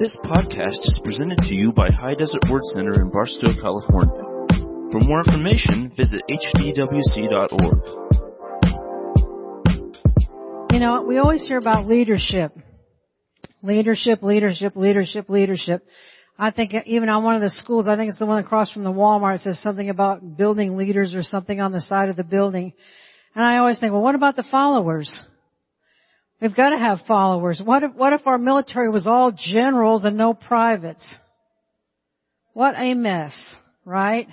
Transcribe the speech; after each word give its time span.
This 0.00 0.16
podcast 0.24 0.80
is 0.88 0.98
presented 1.04 1.40
to 1.40 1.54
you 1.54 1.74
by 1.74 1.90
High 1.90 2.14
Desert 2.14 2.44
Word 2.48 2.64
Center 2.64 3.02
in 3.02 3.10
Barstow, 3.10 3.52
California. 3.60 4.24
For 4.90 4.98
more 4.98 5.18
information, 5.18 5.92
visit 5.94 6.22
hdwc.org. 6.26 7.82
You 10.72 10.80
know, 10.80 11.02
we 11.02 11.18
always 11.18 11.46
hear 11.46 11.58
about 11.58 11.86
leadership. 11.86 12.56
Leadership, 13.62 14.22
leadership, 14.22 14.74
leadership, 14.74 15.28
leadership. 15.28 15.86
I 16.38 16.50
think 16.50 16.72
even 16.86 17.10
on 17.10 17.22
one 17.22 17.34
of 17.34 17.42
the 17.42 17.50
schools, 17.50 17.86
I 17.86 17.96
think 17.96 18.08
it's 18.08 18.18
the 18.18 18.24
one 18.24 18.38
across 18.38 18.72
from 18.72 18.84
the 18.84 18.90
Walmart, 18.90 19.34
it 19.34 19.40
says 19.42 19.60
something 19.60 19.90
about 19.90 20.38
building 20.38 20.78
leaders 20.78 21.14
or 21.14 21.22
something 21.22 21.60
on 21.60 21.72
the 21.72 21.80
side 21.82 22.08
of 22.08 22.16
the 22.16 22.24
building. 22.24 22.72
And 23.34 23.44
I 23.44 23.58
always 23.58 23.78
think, 23.78 23.92
well, 23.92 24.00
what 24.00 24.14
about 24.14 24.36
the 24.36 24.44
followers? 24.50 25.26
We've 26.40 26.56
got 26.56 26.70
to 26.70 26.78
have 26.78 27.00
followers. 27.06 27.60
What 27.62 27.82
if, 27.82 27.92
what 27.94 28.14
if 28.14 28.26
our 28.26 28.38
military 28.38 28.88
was 28.88 29.06
all 29.06 29.32
generals 29.36 30.04
and 30.04 30.16
no 30.16 30.32
privates? 30.32 31.18
What 32.54 32.74
a 32.76 32.94
mess, 32.94 33.56
right? 33.84 34.26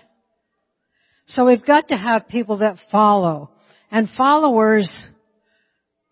So 1.26 1.46
we've 1.46 1.66
got 1.66 1.90
to 1.90 1.98
have 1.98 2.30
people 2.30 2.60
that 2.60 2.78
follow. 2.92 3.52
And 3.92 4.08
followers 4.18 4.90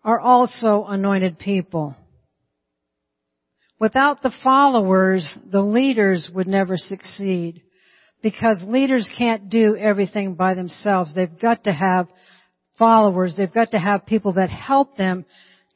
are 0.04 0.20
also 0.20 0.84
anointed 0.84 1.38
people. 1.38 1.96
Without 3.78 4.22
the 4.22 4.32
followers, 4.44 5.38
the 5.50 5.62
leaders 5.62 6.30
would 6.34 6.46
never 6.46 6.76
succeed. 6.76 7.62
Because 8.22 8.64
leaders 8.66 9.10
can't 9.16 9.48
do 9.48 9.76
everything 9.76 10.34
by 10.34 10.54
themselves. 10.54 11.14
They've 11.14 11.40
got 11.40 11.64
to 11.64 11.72
have 11.72 12.08
followers. 12.78 13.34
They've 13.36 13.52
got 13.52 13.70
to 13.70 13.78
have 13.78 14.06
people 14.06 14.34
that 14.34 14.50
help 14.50 14.96
them 14.96 15.24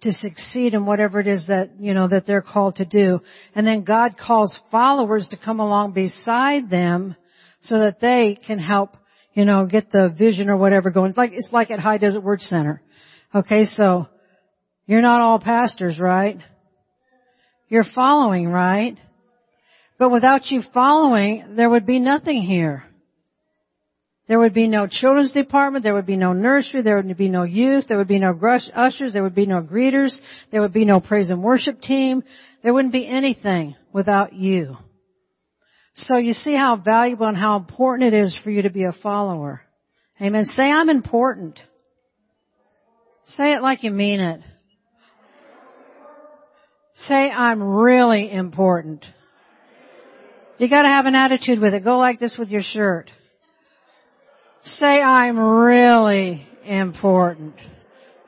to 0.02 0.12
succeed 0.12 0.74
in 0.74 0.86
whatever 0.86 1.20
it 1.20 1.26
is 1.26 1.46
that, 1.48 1.78
you 1.78 1.92
know, 1.92 2.08
that 2.08 2.26
they're 2.26 2.42
called 2.42 2.76
to 2.76 2.84
do. 2.84 3.20
And 3.54 3.66
then 3.66 3.84
God 3.84 4.16
calls 4.16 4.58
followers 4.70 5.28
to 5.30 5.38
come 5.42 5.60
along 5.60 5.92
beside 5.92 6.70
them 6.70 7.16
so 7.60 7.78
that 7.80 8.00
they 8.00 8.38
can 8.46 8.58
help, 8.58 8.96
you 9.34 9.44
know, 9.44 9.66
get 9.66 9.90
the 9.90 10.14
vision 10.16 10.48
or 10.48 10.56
whatever 10.56 10.90
going. 10.90 11.12
Like, 11.16 11.32
it's 11.32 11.50
like 11.52 11.70
at 11.70 11.80
High 11.80 11.98
Desert 11.98 12.22
Word 12.22 12.40
Center. 12.40 12.82
Okay, 13.34 13.64
so 13.64 14.08
you're 14.86 15.02
not 15.02 15.20
all 15.20 15.38
pastors, 15.38 15.98
right? 15.98 16.38
You're 17.68 17.84
following, 17.94 18.48
right? 18.48 18.98
But 19.98 20.10
without 20.10 20.50
you 20.50 20.62
following, 20.72 21.56
there 21.56 21.68
would 21.68 21.86
be 21.86 21.98
nothing 21.98 22.42
here. 22.42 22.84
There 24.30 24.38
would 24.38 24.54
be 24.54 24.68
no 24.68 24.86
children's 24.86 25.32
department, 25.32 25.82
there 25.82 25.92
would 25.92 26.06
be 26.06 26.14
no 26.14 26.32
nursery, 26.32 26.82
there 26.82 26.94
would 26.94 27.16
be 27.16 27.28
no 27.28 27.42
youth, 27.42 27.86
there 27.88 27.98
would 27.98 28.06
be 28.06 28.20
no 28.20 28.32
ushers, 28.72 29.12
there 29.12 29.24
would 29.24 29.34
be 29.34 29.44
no 29.44 29.60
greeters, 29.60 30.16
there 30.52 30.60
would 30.60 30.72
be 30.72 30.84
no 30.84 31.00
praise 31.00 31.30
and 31.30 31.42
worship 31.42 31.80
team. 31.80 32.22
There 32.62 32.72
wouldn't 32.72 32.92
be 32.92 33.08
anything 33.08 33.74
without 33.92 34.32
you. 34.32 34.76
So 35.94 36.16
you 36.16 36.32
see 36.32 36.54
how 36.54 36.76
valuable 36.76 37.26
and 37.26 37.36
how 37.36 37.56
important 37.56 38.14
it 38.14 38.16
is 38.16 38.38
for 38.44 38.52
you 38.52 38.62
to 38.62 38.70
be 38.70 38.84
a 38.84 38.92
follower. 38.92 39.62
Amen. 40.22 40.44
Say 40.44 40.62
I'm 40.62 40.90
important. 40.90 41.58
Say 43.24 43.54
it 43.54 43.62
like 43.62 43.82
you 43.82 43.90
mean 43.90 44.20
it. 44.20 44.42
Say 46.94 47.28
I'm 47.32 47.60
really 47.60 48.30
important. 48.30 49.04
You 50.58 50.68
gotta 50.68 50.86
have 50.86 51.06
an 51.06 51.16
attitude 51.16 51.58
with 51.58 51.74
it. 51.74 51.82
Go 51.82 51.98
like 51.98 52.20
this 52.20 52.36
with 52.38 52.50
your 52.50 52.62
shirt. 52.62 53.10
Say 54.62 55.00
I'm 55.00 55.38
really 55.38 56.46
important. 56.64 57.54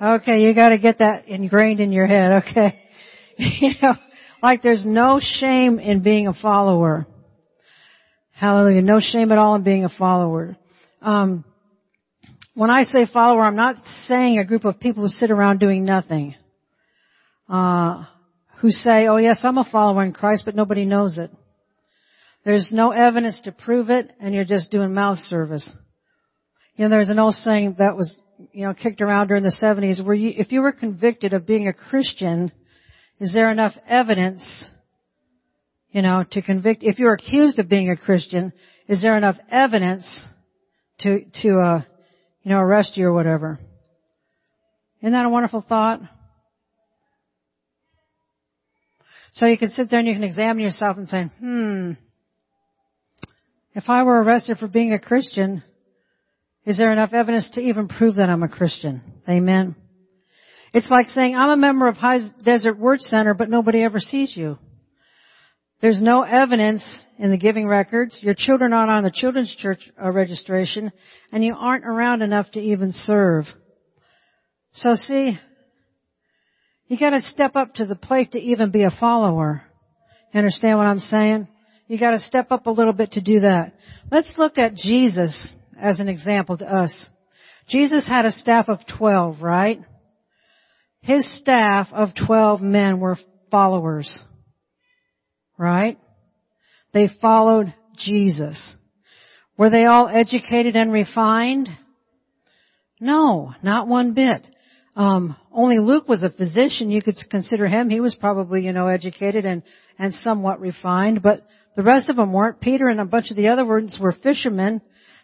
Okay, 0.01 0.41
you 0.41 0.55
gotta 0.55 0.79
get 0.79 0.99
that 0.99 1.29
ingrained 1.29 1.79
in 1.79 1.93
your 1.93 2.07
head, 2.07 2.43
okay? 2.43 2.81
you 3.37 3.73
know, 3.83 3.95
like 4.43 4.63
there's 4.63 4.87
no 4.87 5.21
shame 5.21 5.79
in 5.79 6.03
being 6.03 6.29
a 6.29 6.33
follower. 6.33 7.07
Hallelujah. 8.33 8.83
No 8.83 8.99
shame 8.99 9.31
at 9.31 9.39
all 9.39 9.55
in 9.57 9.63
being 9.63 9.85
a 9.85 9.91
follower. 9.91 10.57
Um, 11.03 11.45
when 12.55 12.71
I 12.71 12.85
say 12.85 13.07
follower, 13.07 13.43
I'm 13.43 13.57
not 13.57 13.77
saying 14.07 14.39
a 14.39 14.45
group 14.45 14.65
of 14.65 14.81
people 14.81 15.03
who 15.03 15.09
sit 15.09 15.31
around 15.31 15.61
doing 15.61 15.85
nothing. 15.85 16.35
Uh, 17.49 18.05
who 18.59 18.71
say, 18.71 19.07
oh 19.07 19.19
yes, 19.19 19.41
I'm 19.43 19.59
a 19.59 19.69
follower 19.71 20.03
in 20.03 20.13
Christ, 20.13 20.45
but 20.47 20.55
nobody 20.55 20.87
knows 20.87 21.19
it. 21.19 21.31
There's 22.45 22.71
no 22.73 22.91
evidence 22.91 23.41
to 23.45 23.53
prove 23.53 23.91
it, 23.91 24.11
and 24.19 24.35
you're 24.35 24.45
just 24.45 24.71
doing 24.71 24.95
mouth 24.95 25.19
service. 25.19 25.77
You 26.83 26.89
know, 26.89 26.97
there's 26.97 27.11
an 27.11 27.21
old 27.21 27.35
saying 27.35 27.77
that 27.79 27.97
was, 27.97 28.19
you 28.51 28.67
know, 28.67 28.75
kicked 28.75 29.01
around 29.01 29.29
during 29.29 29.45
the 29.45 29.57
70s 29.63 30.05
where 30.05 30.17
you, 30.17 30.33
if 30.37 30.51
you 30.51 30.63
were 30.63 30.73
convicted 30.73 31.33
of 31.33 31.47
being 31.47 31.69
a 31.69 31.73
Christian, 31.73 32.51
is 33.21 33.33
there 33.33 33.53
enough 33.53 33.75
evidence, 33.87 34.69
you 35.93 36.03
know, 36.03 36.25
to 36.33 36.43
convict, 36.43 36.83
if 36.83 36.99
you're 36.99 37.13
accused 37.13 37.61
of 37.61 37.69
being 37.69 37.89
a 37.91 37.97
Christian, 37.97 38.53
is 38.89 39.01
there 39.01 39.17
enough 39.17 39.37
evidence 39.49 40.27
to, 41.03 41.25
to, 41.43 41.61
uh, 41.61 41.83
you 42.43 42.51
know, 42.51 42.59
arrest 42.59 42.97
you 42.97 43.07
or 43.07 43.13
whatever? 43.13 43.61
Isn't 45.03 45.13
that 45.13 45.25
a 45.25 45.29
wonderful 45.29 45.65
thought? 45.69 46.01
So 49.35 49.47
you 49.47 49.57
can 49.57 49.69
sit 49.69 49.89
there 49.89 50.01
and 50.01 50.09
you 50.09 50.15
can 50.15 50.25
examine 50.25 50.65
yourself 50.65 50.97
and 50.97 51.09
say, 51.09 51.31
hmm, 51.39 51.93
if 53.73 53.85
I 53.87 54.03
were 54.03 54.21
arrested 54.21 54.59
for 54.59 54.67
being 54.67 54.93
a 54.93 54.99
Christian, 54.99 55.63
is 56.65 56.79
there 56.79 56.93
enough 56.93 57.13
evidence 57.13 57.51
to 57.55 57.61
even 57.61 57.89
prove 57.89 58.17
that 58.17 58.31
I'm 58.31 58.43
a 58.43 58.49
Christian? 58.49 59.03
Amen. 59.29 59.75
It's 60.73 60.91
like 60.91 61.07
saying, 61.07 61.35
I'm 61.37 61.51
a 61.51 61.57
member 61.57 61.89
of 61.89 61.97
High 61.97 62.21
Desert 62.45 62.79
Word 62.79 63.01
Center, 63.01 63.35
but 63.35 63.51
nobody 63.51 63.83
ever 63.83 63.99
sees 63.99 64.35
you. 64.37 64.59
There's 65.83 66.01
no 66.01 66.23
evidence 66.23 67.05
in 67.19 67.33
the 67.33 67.37
giving 67.37 67.67
records. 67.67 68.21
Your 68.23 68.35
children 68.39 68.73
aren't 68.73 68.93
on 68.93 69.03
the 69.03 69.11
children's 69.13 69.55
church 69.57 69.91
uh, 70.03 70.11
registration, 70.13 70.93
and 71.33 71.45
you 71.45 71.57
aren't 71.59 71.85
around 71.85 72.23
enough 72.23 72.51
to 72.53 72.61
even 72.61 72.93
serve. 72.93 73.47
So 74.71 74.95
see, 74.95 75.37
you 76.87 76.99
gotta 76.99 77.21
step 77.21 77.57
up 77.57 77.75
to 77.75 77.85
the 77.85 77.97
plate 77.97 78.33
to 78.33 78.39
even 78.39 78.71
be 78.71 78.85
a 78.85 78.91
follower. 78.91 79.63
You 80.33 80.39
understand 80.39 80.79
what 80.79 80.87
I'm 80.87 81.01
saying? 81.01 81.49
You 81.89 81.99
gotta 81.99 82.21
step 82.21 82.53
up 82.53 82.67
a 82.67 82.71
little 82.71 82.93
bit 82.93 83.13
to 83.13 83.21
do 83.21 83.41
that. 83.41 83.75
Let's 84.11 84.35
look 84.39 84.59
at 84.59 84.77
Jesus 84.77 85.53
as 85.83 85.99
an 85.99 86.09
example 86.09 86.57
to 86.57 86.65
us. 86.67 87.09
Jesus 87.69 88.07
had 88.09 88.25
a 88.25 88.33
staff 88.33 88.69
of 88.69 88.79
12, 88.99 89.43
right? 89.43 89.81
His 91.03 91.39
staff 91.39 91.89
of 91.93 92.11
12 92.27 92.63
men 92.63 93.01
were 93.01 93.17
followers. 93.51 94.23
Right? 95.59 95.99
They 96.95 97.09
followed 97.21 97.75
Jesus. 97.97 98.75
Were 99.59 99.71
they 99.71 99.85
all 99.85 100.09
educated 100.09 100.77
and 100.77 100.93
refined? 100.93 101.69
No, 103.01 103.53
not 103.63 103.89
one 103.89 104.15
bit. 104.15 104.45
Um, 104.95 105.37
only 105.51 105.79
Luke 105.79 106.07
was 106.07 106.23
a 106.23 106.31
physician. 106.31 106.91
You 106.91 107.03
could 107.03 107.17
consider 107.31 107.67
him. 107.67 107.91
He 107.91 108.01
was 108.01 108.15
probably, 108.15 108.65
you 108.65 108.73
know, 108.73 108.87
educated 108.87 109.45
and, 109.45 109.63
and 109.99 110.15
somewhat 110.15 110.61
refined, 110.61 111.23
but 111.23 111.47
the 111.77 111.83
rest 111.83 112.11
of 112.11 112.17
them 112.17 112.33
weren't. 112.33 112.61
Peter 112.61 112.89
and 112.89 113.01
a 113.01 113.05
bunch 113.05 113.31
of 113.31 113.37
the 113.37 113.49
other 113.49 113.65
ones 113.65 113.99
were 114.01 114.13
fishermen. 114.13 114.83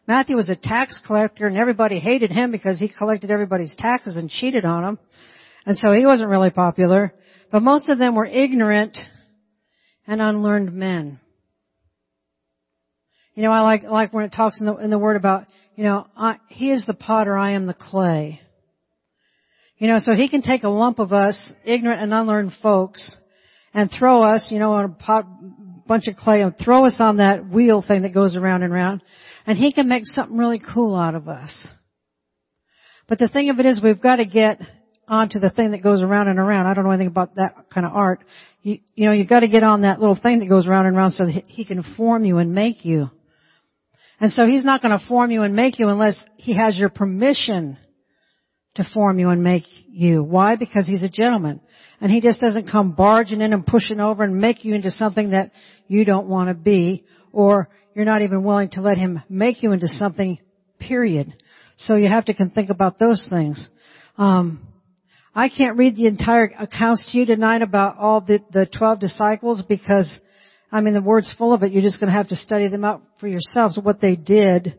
Matthew 0.08 0.36
was 0.36 0.48
a 0.48 0.56
tax 0.56 0.98
collector 1.06 1.46
and 1.46 1.58
everybody 1.58 2.00
hated 2.00 2.30
him 2.30 2.50
because 2.50 2.80
he 2.80 2.88
collected 2.88 3.30
everybody's 3.30 3.76
taxes 3.76 4.16
and 4.16 4.30
cheated 4.30 4.64
on 4.64 4.82
them. 4.82 4.98
And 5.66 5.76
so 5.76 5.92
he 5.92 6.06
wasn't 6.06 6.30
really 6.30 6.48
popular. 6.48 7.12
But 7.52 7.62
most 7.62 7.90
of 7.90 7.98
them 7.98 8.14
were 8.14 8.24
ignorant 8.24 8.96
and 10.06 10.22
unlearned 10.22 10.72
men. 10.72 11.20
You 13.34 13.42
know, 13.42 13.52
I 13.52 13.60
like, 13.60 13.82
like 13.82 14.14
when 14.14 14.24
it 14.24 14.32
talks 14.32 14.60
in 14.60 14.66
the, 14.66 14.76
in 14.76 14.88
the 14.88 14.98
word 14.98 15.16
about, 15.16 15.44
you 15.76 15.84
know, 15.84 16.06
I, 16.16 16.36
he 16.48 16.70
is 16.70 16.86
the 16.86 16.94
potter, 16.94 17.36
I 17.36 17.52
am 17.52 17.66
the 17.66 17.74
clay. 17.74 18.40
You 19.76 19.88
know, 19.88 19.98
so 19.98 20.14
he 20.14 20.30
can 20.30 20.40
take 20.40 20.62
a 20.62 20.70
lump 20.70 21.00
of 21.00 21.12
us, 21.12 21.52
ignorant 21.66 22.02
and 22.02 22.14
unlearned 22.14 22.52
folks, 22.62 23.14
and 23.74 23.90
throw 23.90 24.22
us, 24.22 24.48
you 24.50 24.58
know, 24.58 24.72
on 24.72 24.84
a 24.86 24.88
pot, 24.88 25.26
bunch 25.88 26.06
of 26.06 26.16
clay 26.16 26.42
and 26.42 26.54
throw 26.56 26.86
us 26.86 26.96
on 27.00 27.16
that 27.16 27.48
wheel 27.48 27.82
thing 27.86 28.02
that 28.02 28.14
goes 28.14 28.36
around 28.36 28.62
and 28.62 28.72
around. 28.72 29.02
And 29.46 29.58
He 29.58 29.72
can 29.72 29.88
make 29.88 30.02
something 30.04 30.36
really 30.36 30.60
cool 30.74 30.94
out 30.94 31.14
of 31.14 31.28
us. 31.28 31.68
But 33.08 33.18
the 33.18 33.28
thing 33.28 33.50
of 33.50 33.58
it 33.58 33.66
is 33.66 33.80
we've 33.82 34.00
got 34.00 34.16
to 34.16 34.26
get 34.26 34.60
onto 35.08 35.40
the 35.40 35.50
thing 35.50 35.70
that 35.70 35.82
goes 35.82 36.02
around 36.02 36.28
and 36.28 36.38
around. 36.38 36.66
I 36.66 36.74
don't 36.74 36.84
know 36.84 36.90
anything 36.90 37.08
about 37.08 37.36
that 37.36 37.70
kind 37.72 37.86
of 37.86 37.92
art. 37.94 38.22
You, 38.62 38.78
you 38.94 39.06
know, 39.06 39.12
you've 39.12 39.28
got 39.28 39.40
to 39.40 39.48
get 39.48 39.62
on 39.62 39.80
that 39.80 40.00
little 40.00 40.18
thing 40.20 40.40
that 40.40 40.48
goes 40.48 40.66
around 40.66 40.86
and 40.86 40.96
around 40.96 41.12
so 41.12 41.24
that 41.26 41.44
He 41.46 41.64
can 41.64 41.82
form 41.96 42.24
you 42.24 42.38
and 42.38 42.52
make 42.52 42.84
you. 42.84 43.10
And 44.20 44.30
so 44.30 44.46
He's 44.46 44.64
not 44.64 44.82
going 44.82 44.96
to 44.96 45.04
form 45.06 45.30
you 45.30 45.42
and 45.42 45.56
make 45.56 45.78
you 45.78 45.88
unless 45.88 46.22
He 46.36 46.54
has 46.54 46.76
your 46.76 46.90
permission 46.90 47.78
to 48.74 48.84
form 48.92 49.18
you 49.18 49.30
and 49.30 49.42
make 49.42 49.64
you. 49.88 50.22
Why? 50.22 50.56
Because 50.56 50.86
He's 50.86 51.02
a 51.02 51.08
gentleman. 51.08 51.60
And 52.00 52.12
He 52.12 52.20
just 52.20 52.40
doesn't 52.40 52.70
come 52.70 52.92
barging 52.92 53.40
in 53.40 53.52
and 53.52 53.66
pushing 53.66 54.00
over 54.00 54.22
and 54.22 54.36
make 54.36 54.64
you 54.64 54.74
into 54.74 54.90
something 54.90 55.30
that 55.30 55.52
you 55.88 56.04
don't 56.04 56.28
want 56.28 56.48
to 56.48 56.54
be 56.54 57.04
or 57.32 57.68
you're 57.94 58.04
not 58.04 58.22
even 58.22 58.44
willing 58.44 58.70
to 58.70 58.80
let 58.80 58.96
Him 58.96 59.22
make 59.28 59.62
you 59.62 59.72
into 59.72 59.88
something, 59.88 60.38
period. 60.78 61.34
So 61.76 61.96
you 61.96 62.08
have 62.08 62.26
to 62.26 62.50
think 62.50 62.70
about 62.70 62.98
those 62.98 63.26
things. 63.28 63.68
Um, 64.16 64.60
I 65.34 65.48
can't 65.48 65.76
read 65.76 65.96
the 65.96 66.06
entire 66.06 66.52
accounts 66.58 67.10
to 67.10 67.18
you 67.18 67.26
tonight 67.26 67.62
about 67.62 67.98
all 67.98 68.20
the, 68.20 68.40
the 68.52 68.66
12 68.66 69.00
disciples 69.00 69.62
because, 69.68 70.20
I 70.72 70.80
mean, 70.80 70.94
the 70.94 71.02
word's 71.02 71.32
full 71.38 71.52
of 71.52 71.62
it. 71.62 71.72
You're 71.72 71.82
just 71.82 72.00
going 72.00 72.08
to 72.08 72.16
have 72.16 72.28
to 72.28 72.36
study 72.36 72.68
them 72.68 72.84
out 72.84 73.02
for 73.20 73.28
yourselves, 73.28 73.78
what 73.82 74.00
they 74.00 74.16
did. 74.16 74.78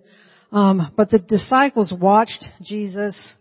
Um, 0.52 0.92
but 0.98 1.10
the 1.10 1.20
disciples 1.20 1.94
watched 1.98 2.44
Jesus. 2.62 3.32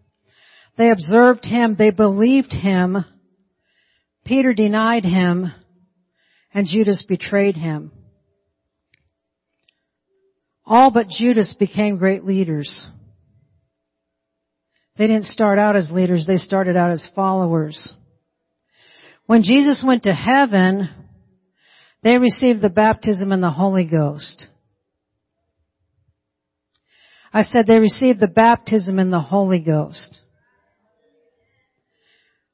They 0.76 0.90
observed 0.90 1.44
him. 1.44 1.74
They 1.76 1.90
believed 1.90 2.52
him. 2.52 2.98
Peter 4.24 4.52
denied 4.52 5.04
him 5.04 5.52
and 6.52 6.66
Judas 6.66 7.04
betrayed 7.08 7.56
him. 7.56 7.92
All 10.64 10.90
but 10.90 11.08
Judas 11.08 11.56
became 11.58 11.96
great 11.96 12.24
leaders. 12.24 12.86
They 14.96 15.06
didn't 15.06 15.26
start 15.26 15.58
out 15.58 15.76
as 15.76 15.90
leaders, 15.90 16.26
they 16.26 16.36
started 16.36 16.76
out 16.76 16.90
as 16.90 17.08
followers. 17.14 17.94
When 19.26 19.42
Jesus 19.42 19.84
went 19.86 20.02
to 20.04 20.12
heaven, 20.12 20.88
they 22.02 22.18
received 22.18 22.60
the 22.60 22.68
baptism 22.68 23.32
in 23.32 23.40
the 23.40 23.50
Holy 23.50 23.84
Ghost. 23.88 24.48
I 27.32 27.42
said 27.42 27.66
they 27.66 27.78
received 27.78 28.20
the 28.20 28.26
baptism 28.26 28.98
in 28.98 29.10
the 29.10 29.20
Holy 29.20 29.60
Ghost. 29.60 30.18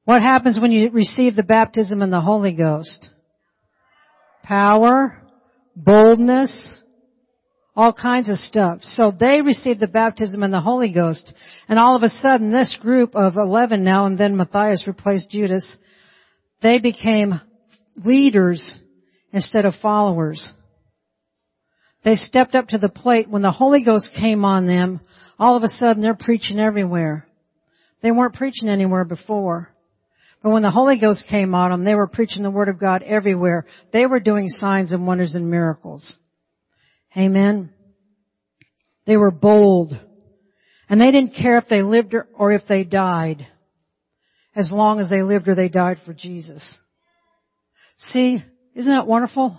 What 0.04 0.20
happens 0.20 0.58
when 0.60 0.72
you 0.72 0.90
receive 0.90 1.34
the 1.34 1.42
baptism 1.42 2.02
in 2.02 2.10
the 2.10 2.20
Holy 2.20 2.52
Ghost? 2.52 3.08
Power, 4.44 5.20
boldness, 5.74 6.80
all 7.74 7.92
kinds 7.92 8.28
of 8.28 8.36
stuff. 8.36 8.80
So 8.82 9.10
they 9.10 9.40
received 9.40 9.80
the 9.80 9.88
baptism 9.88 10.42
in 10.42 10.50
the 10.50 10.60
Holy 10.60 10.92
Ghost. 10.92 11.34
And 11.68 11.78
all 11.78 11.96
of 11.96 12.02
a 12.02 12.08
sudden, 12.08 12.52
this 12.52 12.78
group 12.80 13.16
of 13.16 13.36
11 13.36 13.82
now, 13.82 14.06
and 14.06 14.16
then 14.16 14.36
Matthias 14.36 14.86
replaced 14.86 15.30
Judas, 15.30 15.76
they 16.62 16.78
became 16.78 17.40
leaders 18.04 18.78
instead 19.32 19.64
of 19.64 19.74
followers. 19.82 20.52
They 22.04 22.14
stepped 22.14 22.54
up 22.54 22.68
to 22.68 22.78
the 22.78 22.88
plate. 22.88 23.28
When 23.28 23.42
the 23.42 23.50
Holy 23.50 23.82
Ghost 23.82 24.10
came 24.18 24.44
on 24.44 24.66
them, 24.66 25.00
all 25.38 25.56
of 25.56 25.62
a 25.62 25.68
sudden 25.68 26.02
they're 26.02 26.14
preaching 26.14 26.60
everywhere. 26.60 27.26
They 28.02 28.12
weren't 28.12 28.34
preaching 28.34 28.68
anywhere 28.68 29.04
before. 29.04 29.73
But 30.44 30.50
when 30.50 30.62
the 30.62 30.70
Holy 30.70 30.98
Ghost 30.98 31.24
came 31.30 31.54
on 31.54 31.70
them, 31.70 31.84
they 31.84 31.94
were 31.94 32.06
preaching 32.06 32.42
the 32.42 32.50
Word 32.50 32.68
of 32.68 32.78
God 32.78 33.02
everywhere. 33.02 33.64
They 33.94 34.04
were 34.04 34.20
doing 34.20 34.50
signs 34.50 34.92
and 34.92 35.06
wonders 35.06 35.34
and 35.34 35.50
miracles. 35.50 36.18
Amen. 37.16 37.70
They 39.06 39.16
were 39.16 39.30
bold. 39.30 39.98
And 40.90 41.00
they 41.00 41.10
didn't 41.10 41.34
care 41.34 41.56
if 41.56 41.64
they 41.70 41.80
lived 41.80 42.14
or 42.34 42.52
if 42.52 42.60
they 42.68 42.84
died. 42.84 43.46
As 44.54 44.70
long 44.70 45.00
as 45.00 45.08
they 45.08 45.22
lived 45.22 45.48
or 45.48 45.54
they 45.54 45.70
died 45.70 45.96
for 46.04 46.12
Jesus. 46.12 46.78
See, 48.10 48.44
isn't 48.74 48.92
that 48.92 49.06
wonderful? 49.06 49.58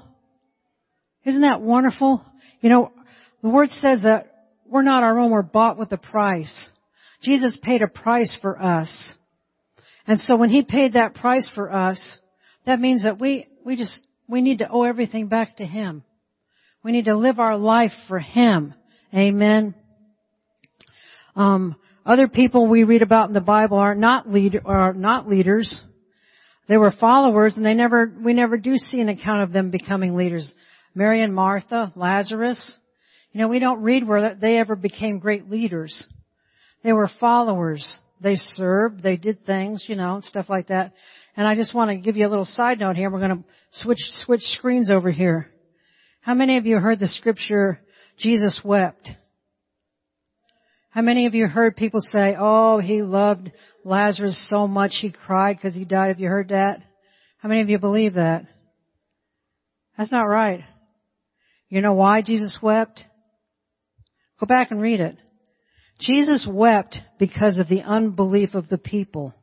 Isn't 1.25 1.41
that 1.41 1.61
wonderful? 1.61 2.23
You 2.61 2.69
know, 2.69 2.91
the 3.41 3.49
Word 3.49 3.71
says 3.71 4.03
that 4.03 4.51
we're 4.67 4.83
not 4.83 5.01
our 5.01 5.17
own, 5.17 5.31
we're 5.31 5.41
bought 5.41 5.79
with 5.79 5.91
a 5.93 5.97
price. 5.97 6.69
Jesus 7.23 7.57
paid 7.63 7.81
a 7.81 7.87
price 7.87 8.37
for 8.39 8.61
us. 8.61 9.15
And 10.07 10.19
so 10.19 10.35
when 10.35 10.49
He 10.49 10.63
paid 10.63 10.93
that 10.93 11.15
price 11.15 11.49
for 11.53 11.71
us, 11.71 12.19
that 12.65 12.79
means 12.79 13.03
that 13.03 13.19
we, 13.19 13.47
we 13.63 13.75
just, 13.75 14.07
we 14.27 14.41
need 14.41 14.59
to 14.59 14.69
owe 14.69 14.83
everything 14.83 15.27
back 15.27 15.57
to 15.57 15.65
Him. 15.65 16.03
We 16.83 16.91
need 16.91 17.05
to 17.05 17.17
live 17.17 17.39
our 17.39 17.57
life 17.57 17.91
for 18.07 18.19
Him. 18.19 18.73
Amen. 19.13 19.73
Um, 21.35 21.75
other 22.05 22.27
people 22.27 22.67
we 22.67 22.83
read 22.83 23.01
about 23.01 23.27
in 23.27 23.33
the 23.33 23.41
Bible 23.41 23.77
are 23.77 23.95
not 23.95 24.31
lead, 24.31 24.61
are 24.63 24.93
not 24.93 25.27
leaders. 25.27 25.83
They 26.67 26.77
were 26.77 26.91
followers 26.91 27.57
and 27.57 27.65
they 27.65 27.73
never, 27.73 28.11
we 28.23 28.33
never 28.33 28.57
do 28.57 28.77
see 28.77 29.01
an 29.01 29.09
account 29.09 29.43
of 29.43 29.51
them 29.51 29.71
becoming 29.71 30.15
leaders. 30.15 30.53
Mary 30.93 31.21
and 31.21 31.33
Martha, 31.33 31.91
Lazarus. 31.95 32.79
You 33.31 33.41
know, 33.41 33.47
we 33.47 33.59
don't 33.59 33.81
read 33.81 34.07
where 34.07 34.35
they 34.35 34.57
ever 34.57 34.75
became 34.75 35.19
great 35.19 35.49
leaders. 35.49 36.07
They 36.83 36.93
were 36.93 37.09
followers. 37.19 37.99
They 38.25 38.37
served, 38.37 39.03
they 39.03 39.17
did 39.17 39.45
things, 39.45 39.85
you 39.87 39.95
know, 39.95 40.19
stuff 40.19 40.47
like 40.49 40.69
that. 40.69 40.93
And 41.37 41.45
I 41.45 41.53
just 41.53 41.75
want 41.75 41.91
to 41.91 41.97
give 41.97 42.17
you 42.17 42.25
a 42.25 42.27
little 42.27 42.43
side 42.43 42.79
note 42.79 42.95
here. 42.95 43.11
We're 43.11 43.19
going 43.19 43.37
to 43.37 43.43
switch, 43.69 43.99
switch 43.99 44.41
screens 44.41 44.89
over 44.89 45.11
here. 45.11 45.51
How 46.21 46.33
many 46.33 46.57
of 46.57 46.65
you 46.65 46.79
heard 46.79 46.99
the 46.99 47.07
scripture, 47.07 47.79
Jesus 48.17 48.61
wept? 48.65 49.11
How 50.89 51.03
many 51.03 51.27
of 51.27 51.35
you 51.35 51.45
heard 51.45 51.75
people 51.75 51.99
say, 52.01 52.35
oh, 52.35 52.79
he 52.79 53.03
loved 53.03 53.51
Lazarus 53.83 54.43
so 54.49 54.67
much 54.67 54.93
he 55.01 55.11
cried 55.11 55.57
because 55.57 55.75
he 55.75 55.85
died? 55.85 56.07
Have 56.07 56.19
you 56.19 56.27
heard 56.27 56.49
that? 56.49 56.81
How 57.37 57.49
many 57.49 57.61
of 57.61 57.69
you 57.69 57.77
believe 57.77 58.15
that? 58.15 58.47
That's 59.99 60.11
not 60.11 60.23
right. 60.23 60.63
You 61.69 61.81
know 61.81 61.93
why 61.93 62.23
Jesus 62.23 62.57
wept? 62.59 63.05
Go 64.39 64.47
back 64.47 64.71
and 64.71 64.81
read 64.81 64.99
it. 64.99 65.15
Jesus 65.99 66.47
wept 66.49 66.97
because 67.19 67.57
of 67.57 67.69
the 67.69 67.81
unbelief 67.81 68.53
of 68.53 68.67
the 68.67 68.77
people. 68.77 69.33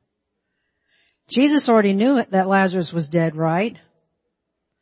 Jesus 1.30 1.68
already 1.68 1.94
knew 1.94 2.20
that 2.30 2.48
Lazarus 2.48 2.92
was 2.94 3.08
dead, 3.08 3.34
right? 3.34 3.76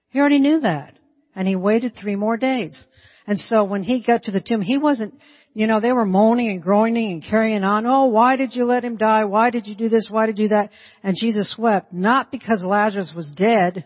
He 0.08 0.18
already 0.18 0.40
knew 0.40 0.60
that. 0.60 0.94
And 1.36 1.46
he 1.46 1.54
waited 1.54 1.94
three 1.94 2.16
more 2.16 2.36
days. 2.36 2.86
And 3.26 3.38
so 3.38 3.62
when 3.62 3.84
he 3.84 4.02
got 4.02 4.24
to 4.24 4.32
the 4.32 4.40
tomb, 4.40 4.60
he 4.60 4.76
wasn't, 4.76 5.14
you 5.54 5.68
know, 5.68 5.78
they 5.78 5.92
were 5.92 6.04
moaning 6.04 6.50
and 6.50 6.60
groaning 6.60 7.12
and 7.12 7.22
carrying 7.22 7.62
on. 7.62 7.86
Oh, 7.86 8.06
why 8.06 8.34
did 8.34 8.56
you 8.56 8.64
let 8.64 8.84
him 8.84 8.96
die? 8.96 9.24
Why 9.24 9.50
did 9.50 9.68
you 9.68 9.76
do 9.76 9.88
this? 9.88 10.08
Why 10.10 10.26
did 10.26 10.38
you 10.38 10.48
do 10.48 10.54
that? 10.54 10.70
And 11.04 11.16
Jesus 11.16 11.54
wept, 11.56 11.92
not 11.92 12.32
because 12.32 12.64
Lazarus 12.64 13.12
was 13.14 13.30
dead, 13.36 13.84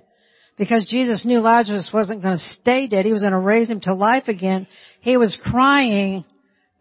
because 0.56 0.88
Jesus 0.90 1.26
knew 1.26 1.40
Lazarus 1.40 1.90
wasn't 1.92 2.22
going 2.22 2.38
to 2.38 2.42
stay 2.42 2.86
dead. 2.86 3.04
He 3.04 3.12
was 3.12 3.20
going 3.22 3.32
to 3.32 3.38
raise 3.38 3.68
him 3.68 3.80
to 3.80 3.94
life 3.94 4.28
again. 4.28 4.66
He 5.00 5.18
was 5.18 5.38
crying 5.42 6.24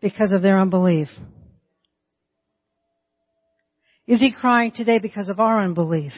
because 0.04 0.34
of 0.34 0.42
their 0.42 0.60
unbelief. 0.60 1.08
Is 4.06 4.20
he 4.20 4.34
crying 4.34 4.74
today 4.76 5.00
because 5.00 5.30
of 5.30 5.40
our 5.40 5.64
unbelief? 5.64 6.12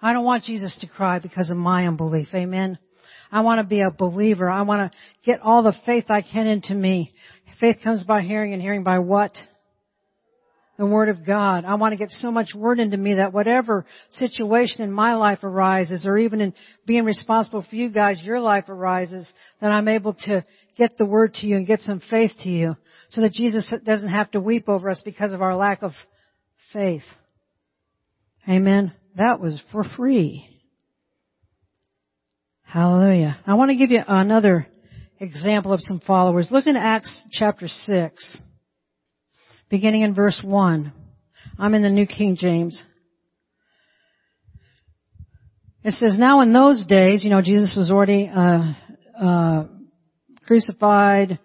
I 0.00 0.12
don't 0.12 0.26
want 0.26 0.44
Jesus 0.44 0.76
to 0.82 0.86
cry 0.86 1.18
because 1.18 1.48
of 1.48 1.56
my 1.56 1.86
unbelief. 1.86 2.28
Amen. 2.34 2.78
I 3.32 3.40
want 3.40 3.60
to 3.60 3.66
be 3.66 3.80
a 3.80 3.90
believer. 3.90 4.50
I 4.50 4.60
want 4.62 4.92
to 4.92 4.98
get 5.24 5.40
all 5.40 5.62
the 5.62 5.74
faith 5.86 6.04
I 6.10 6.20
can 6.20 6.46
into 6.46 6.74
me. 6.74 7.14
Faith 7.58 7.78
comes 7.82 8.04
by 8.04 8.20
hearing 8.20 8.52
and 8.52 8.60
hearing 8.60 8.84
by 8.84 8.98
what? 8.98 9.32
The 10.76 10.84
Word 10.84 11.08
of 11.08 11.26
God. 11.26 11.64
I 11.64 11.76
want 11.76 11.92
to 11.92 11.96
get 11.96 12.10
so 12.10 12.30
much 12.30 12.54
Word 12.54 12.78
into 12.78 12.98
me 12.98 13.14
that 13.14 13.32
whatever 13.32 13.86
situation 14.10 14.82
in 14.82 14.92
my 14.92 15.14
life 15.14 15.42
arises, 15.42 16.06
or 16.06 16.18
even 16.18 16.42
in 16.42 16.52
being 16.86 17.04
responsible 17.04 17.64
for 17.68 17.74
you 17.74 17.88
guys, 17.88 18.20
your 18.22 18.38
life 18.38 18.68
arises, 18.68 19.32
that 19.62 19.72
I'm 19.72 19.88
able 19.88 20.12
to 20.26 20.44
get 20.76 20.98
the 20.98 21.04
Word 21.04 21.34
to 21.34 21.46
you 21.46 21.56
and 21.56 21.66
get 21.66 21.80
some 21.80 22.00
faith 22.10 22.32
to 22.40 22.48
you, 22.48 22.76
so 23.10 23.20
that 23.20 23.32
Jesus 23.32 23.72
doesn't 23.84 24.08
have 24.08 24.30
to 24.32 24.40
weep 24.40 24.68
over 24.68 24.90
us 24.90 25.02
because 25.04 25.32
of 25.32 25.42
our 25.42 25.56
lack 25.56 25.82
of 25.82 25.92
faith. 26.72 27.02
Amen. 28.48 28.92
That 29.16 29.40
was 29.40 29.60
for 29.72 29.84
free. 29.96 30.48
Hallelujah. 32.62 33.38
I 33.46 33.54
want 33.54 33.70
to 33.70 33.76
give 33.76 33.90
you 33.90 34.02
another 34.06 34.66
example 35.18 35.72
of 35.72 35.80
some 35.80 36.00
followers. 36.00 36.48
Look 36.50 36.66
in 36.66 36.76
Acts 36.76 37.22
chapter 37.32 37.68
6, 37.68 38.42
beginning 39.70 40.02
in 40.02 40.14
verse 40.14 40.42
1. 40.44 40.92
I'm 41.58 41.74
in 41.74 41.82
the 41.82 41.90
New 41.90 42.06
King 42.06 42.36
James. 42.38 42.84
It 45.82 45.92
says, 45.92 46.18
now 46.18 46.40
in 46.40 46.52
those 46.52 46.84
days, 46.86 47.22
you 47.22 47.30
know, 47.30 47.40
Jesus 47.40 47.74
was 47.76 47.90
already, 47.90 48.28
uh, 48.28 48.72
uh, 49.18 49.64
crucified, 50.46 51.38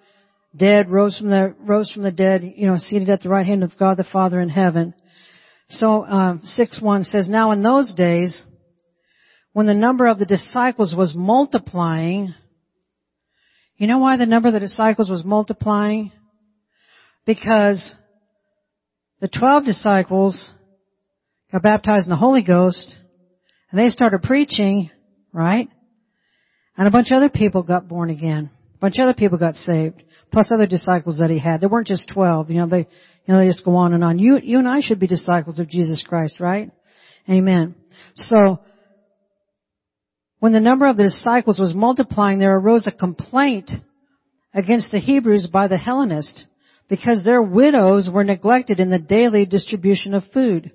dead, 0.56 0.90
rose 0.90 1.18
from 1.18 1.30
the, 1.30 1.56
rose 1.60 1.92
from 1.92 2.04
the 2.04 2.12
dead, 2.12 2.44
you 2.44 2.68
know, 2.68 2.78
seated 2.78 3.10
at 3.10 3.22
the 3.22 3.30
right 3.30 3.46
hand 3.46 3.64
of 3.64 3.78
God 3.78 3.98
the 3.98 4.04
Father 4.04 4.40
in 4.40 4.50
heaven. 4.50 4.94
So, 5.70 6.04
uh, 6.04 6.38
6-1 6.60 7.06
says, 7.06 7.30
now 7.30 7.52
in 7.52 7.64
those 7.64 7.94
days, 7.94 8.44
when 9.54 9.68
the 9.68 9.74
number 9.74 10.08
of 10.08 10.20
the 10.20 10.26
disciples 10.26 10.96
was 10.96 11.14
multiplying, 11.16 12.34
you 13.78 13.88
know 13.88 13.98
why 13.98 14.18
the 14.18 14.26
number 14.26 14.48
of 14.48 14.54
the 14.54 14.60
disciples 14.60 15.10
was 15.10 15.26
multiplying? 15.26 16.12
Because 17.26 17.96
the 19.20 19.28
twelve 19.28 19.66
disciples 19.66 20.52
got 21.52 21.64
baptized 21.64 22.06
in 22.06 22.12
the 22.12 22.16
Holy 22.16 22.44
Ghost 22.44 22.96
and 23.72 23.80
they 23.80 23.90
started 23.90 24.22
preaching, 24.22 24.90
right? 25.34 25.68
And 26.78 26.88
a 26.88 26.92
bunch 26.92 27.12
of 27.12 27.18
other 27.18 27.30
people 27.30 27.64
got 27.64 27.88
born 27.88 28.10
again. 28.10 28.52
Bunch 28.82 28.98
of 28.98 29.04
other 29.04 29.14
people 29.14 29.38
got 29.38 29.54
saved. 29.54 30.04
Plus 30.32 30.52
other 30.52 30.66
disciples 30.66 31.20
that 31.20 31.30
he 31.30 31.38
had. 31.38 31.62
There 31.62 31.70
weren't 31.70 31.88
just 31.88 32.10
twelve. 32.12 32.50
You 32.50 32.62
know, 32.62 32.68
they, 32.68 32.80
you 32.80 33.34
know, 33.34 33.40
they 33.40 33.48
just 33.48 33.64
go 33.64 33.76
on 33.76 33.94
and 33.94 34.04
on. 34.04 34.18
You, 34.18 34.40
you 34.42 34.58
and 34.58 34.68
I 34.68 34.82
should 34.82 35.00
be 35.00 35.08
disciples 35.08 35.60
of 35.60 35.70
Jesus 35.70 36.04
Christ, 36.06 36.40
right? 36.40 36.72
Amen. 37.30 37.76
So, 38.16 38.60
when 40.40 40.52
the 40.52 40.60
number 40.60 40.88
of 40.88 40.98
the 40.98 41.04
disciples 41.04 41.60
was 41.60 41.76
multiplying, 41.76 42.40
there 42.40 42.58
arose 42.58 42.88
a 42.88 42.92
complaint 42.92 43.70
against 44.54 44.92
the 44.92 45.00
Hebrews 45.00 45.48
by 45.54 45.68
the 45.68 45.78
Hellenists 45.78 46.46
because 46.90 47.24
their 47.24 47.42
widows 47.42 48.10
were 48.12 48.24
neglected 48.24 48.80
in 48.80 48.90
the 48.90 49.00
daily 49.00 49.46
distribution 49.46 50.16
of 50.16 50.24
food. 50.34 50.72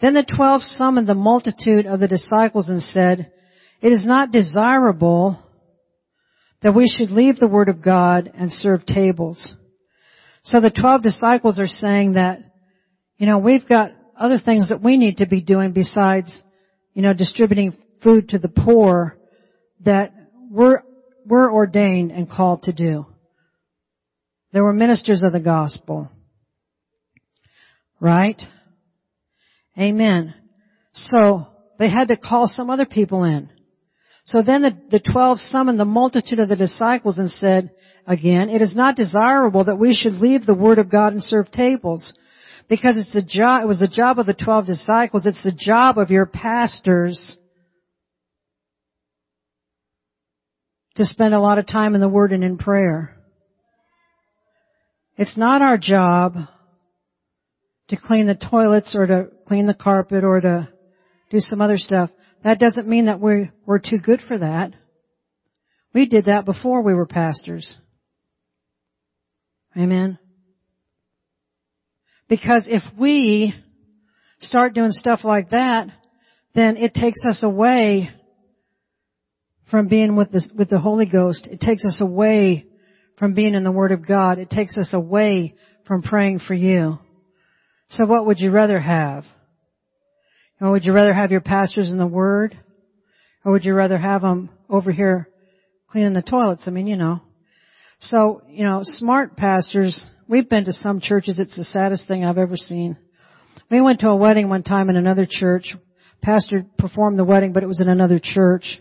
Then 0.00 0.12
the 0.12 0.22
twelve 0.24 0.62
summoned 0.62 1.08
the 1.08 1.14
multitude 1.14 1.86
of 1.86 2.00
the 2.00 2.06
disciples 2.06 2.68
and 2.68 2.82
said, 2.82 3.32
It 3.80 3.92
is 3.92 4.04
not 4.04 4.30
desirable 4.30 5.42
that 6.62 6.74
we 6.74 6.88
should 6.88 7.10
leave 7.10 7.38
the 7.38 7.48
word 7.48 7.68
of 7.68 7.82
God 7.82 8.30
and 8.34 8.52
serve 8.52 8.84
tables. 8.84 9.54
So 10.42 10.60
the 10.60 10.70
twelve 10.70 11.02
disciples 11.02 11.58
are 11.60 11.66
saying 11.66 12.14
that, 12.14 12.40
you 13.16 13.26
know, 13.26 13.38
we've 13.38 13.68
got 13.68 13.92
other 14.18 14.38
things 14.38 14.70
that 14.70 14.82
we 14.82 14.96
need 14.96 15.18
to 15.18 15.26
be 15.26 15.40
doing 15.40 15.72
besides, 15.72 16.42
you 16.94 17.02
know, 17.02 17.12
distributing 17.12 17.76
food 18.02 18.30
to 18.30 18.38
the 18.38 18.48
poor 18.48 19.16
that 19.84 20.12
we're, 20.50 20.82
we're 21.24 21.52
ordained 21.52 22.10
and 22.10 22.28
called 22.28 22.62
to 22.64 22.72
do. 22.72 23.06
They 24.52 24.60
were 24.60 24.72
ministers 24.72 25.22
of 25.22 25.32
the 25.32 25.40
gospel. 25.40 26.10
Right? 28.00 28.40
Amen. 29.78 30.34
So, 30.94 31.46
they 31.78 31.88
had 31.88 32.08
to 32.08 32.16
call 32.16 32.48
some 32.48 32.70
other 32.70 32.86
people 32.86 33.22
in. 33.24 33.50
So 34.28 34.42
then 34.42 34.60
the, 34.60 34.76
the 34.90 35.00
twelve 35.00 35.38
summoned 35.38 35.80
the 35.80 35.86
multitude 35.86 36.38
of 36.38 36.50
the 36.50 36.56
disciples 36.56 37.16
and 37.16 37.30
said, 37.30 37.70
again, 38.06 38.50
it 38.50 38.60
is 38.60 38.76
not 38.76 38.94
desirable 38.94 39.64
that 39.64 39.78
we 39.78 39.94
should 39.94 40.12
leave 40.12 40.44
the 40.44 40.54
word 40.54 40.78
of 40.78 40.90
God 40.90 41.14
and 41.14 41.22
serve 41.22 41.50
tables. 41.50 42.14
Because 42.68 42.98
it's 42.98 43.14
the 43.14 43.22
job, 43.22 43.62
it 43.62 43.66
was 43.66 43.80
the 43.80 43.88
job 43.88 44.18
of 44.18 44.26
the 44.26 44.34
twelve 44.34 44.66
disciples, 44.66 45.24
it's 45.24 45.42
the 45.42 45.50
job 45.50 45.96
of 45.96 46.10
your 46.10 46.26
pastors 46.26 47.38
to 50.96 51.06
spend 51.06 51.32
a 51.32 51.40
lot 51.40 51.56
of 51.56 51.66
time 51.66 51.94
in 51.94 52.02
the 52.02 52.08
Word 52.08 52.32
and 52.32 52.44
in 52.44 52.58
prayer. 52.58 53.16
It's 55.16 55.38
not 55.38 55.62
our 55.62 55.78
job 55.78 56.34
to 57.88 57.96
clean 57.96 58.26
the 58.26 58.34
toilets 58.34 58.94
or 58.94 59.06
to 59.06 59.28
clean 59.46 59.66
the 59.66 59.74
carpet 59.74 60.22
or 60.22 60.40
to 60.40 60.68
do 61.30 61.40
some 61.40 61.62
other 61.62 61.78
stuff. 61.78 62.10
That 62.44 62.58
doesn't 62.58 62.88
mean 62.88 63.06
that 63.06 63.20
we're, 63.20 63.52
we're 63.66 63.80
too 63.80 63.98
good 63.98 64.20
for 64.26 64.38
that. 64.38 64.72
We 65.92 66.06
did 66.06 66.26
that 66.26 66.44
before 66.44 66.82
we 66.82 66.94
were 66.94 67.06
pastors. 67.06 67.76
Amen. 69.76 70.18
Because 72.28 72.66
if 72.68 72.82
we 72.98 73.54
start 74.40 74.74
doing 74.74 74.92
stuff 74.92 75.20
like 75.24 75.50
that, 75.50 75.88
then 76.54 76.76
it 76.76 76.94
takes 76.94 77.24
us 77.26 77.42
away 77.42 78.10
from 79.70 79.88
being 79.88 80.16
with 80.16 80.30
the, 80.30 80.48
with 80.56 80.70
the 80.70 80.78
Holy 80.78 81.06
Ghost. 81.06 81.48
It 81.50 81.60
takes 81.60 81.84
us 81.84 82.00
away 82.00 82.66
from 83.18 83.34
being 83.34 83.54
in 83.54 83.64
the 83.64 83.72
Word 83.72 83.92
of 83.92 84.06
God. 84.06 84.38
It 84.38 84.50
takes 84.50 84.76
us 84.78 84.92
away 84.92 85.54
from 85.86 86.02
praying 86.02 86.40
for 86.46 86.54
you. 86.54 86.98
So 87.90 88.06
what 88.06 88.26
would 88.26 88.38
you 88.38 88.50
rather 88.50 88.78
have? 88.78 89.24
Or 90.60 90.72
would 90.72 90.84
you 90.84 90.92
rather 90.92 91.12
have 91.12 91.30
your 91.30 91.40
pastors 91.40 91.90
in 91.90 91.98
the 91.98 92.06
Word? 92.06 92.58
Or 93.44 93.52
would 93.52 93.64
you 93.64 93.74
rather 93.74 93.98
have 93.98 94.22
them 94.22 94.50
over 94.68 94.90
here 94.90 95.28
cleaning 95.88 96.12
the 96.12 96.22
toilets? 96.22 96.64
I 96.66 96.70
mean, 96.70 96.86
you 96.86 96.96
know. 96.96 97.20
So, 98.00 98.42
you 98.48 98.64
know, 98.64 98.80
smart 98.82 99.36
pastors, 99.36 100.06
we've 100.28 100.48
been 100.48 100.64
to 100.66 100.72
some 100.72 101.00
churches, 101.00 101.38
it's 101.38 101.56
the 101.56 101.64
saddest 101.64 102.06
thing 102.06 102.24
I've 102.24 102.38
ever 102.38 102.56
seen. 102.56 102.96
We 103.70 103.80
went 103.80 104.00
to 104.00 104.08
a 104.08 104.16
wedding 104.16 104.48
one 104.48 104.62
time 104.62 104.88
in 104.88 104.96
another 104.96 105.26
church. 105.28 105.74
Pastor 106.22 106.64
performed 106.78 107.18
the 107.18 107.24
wedding, 107.24 107.52
but 107.52 107.62
it 107.62 107.66
was 107.68 107.80
in 107.80 107.88
another 107.88 108.20
church. 108.22 108.80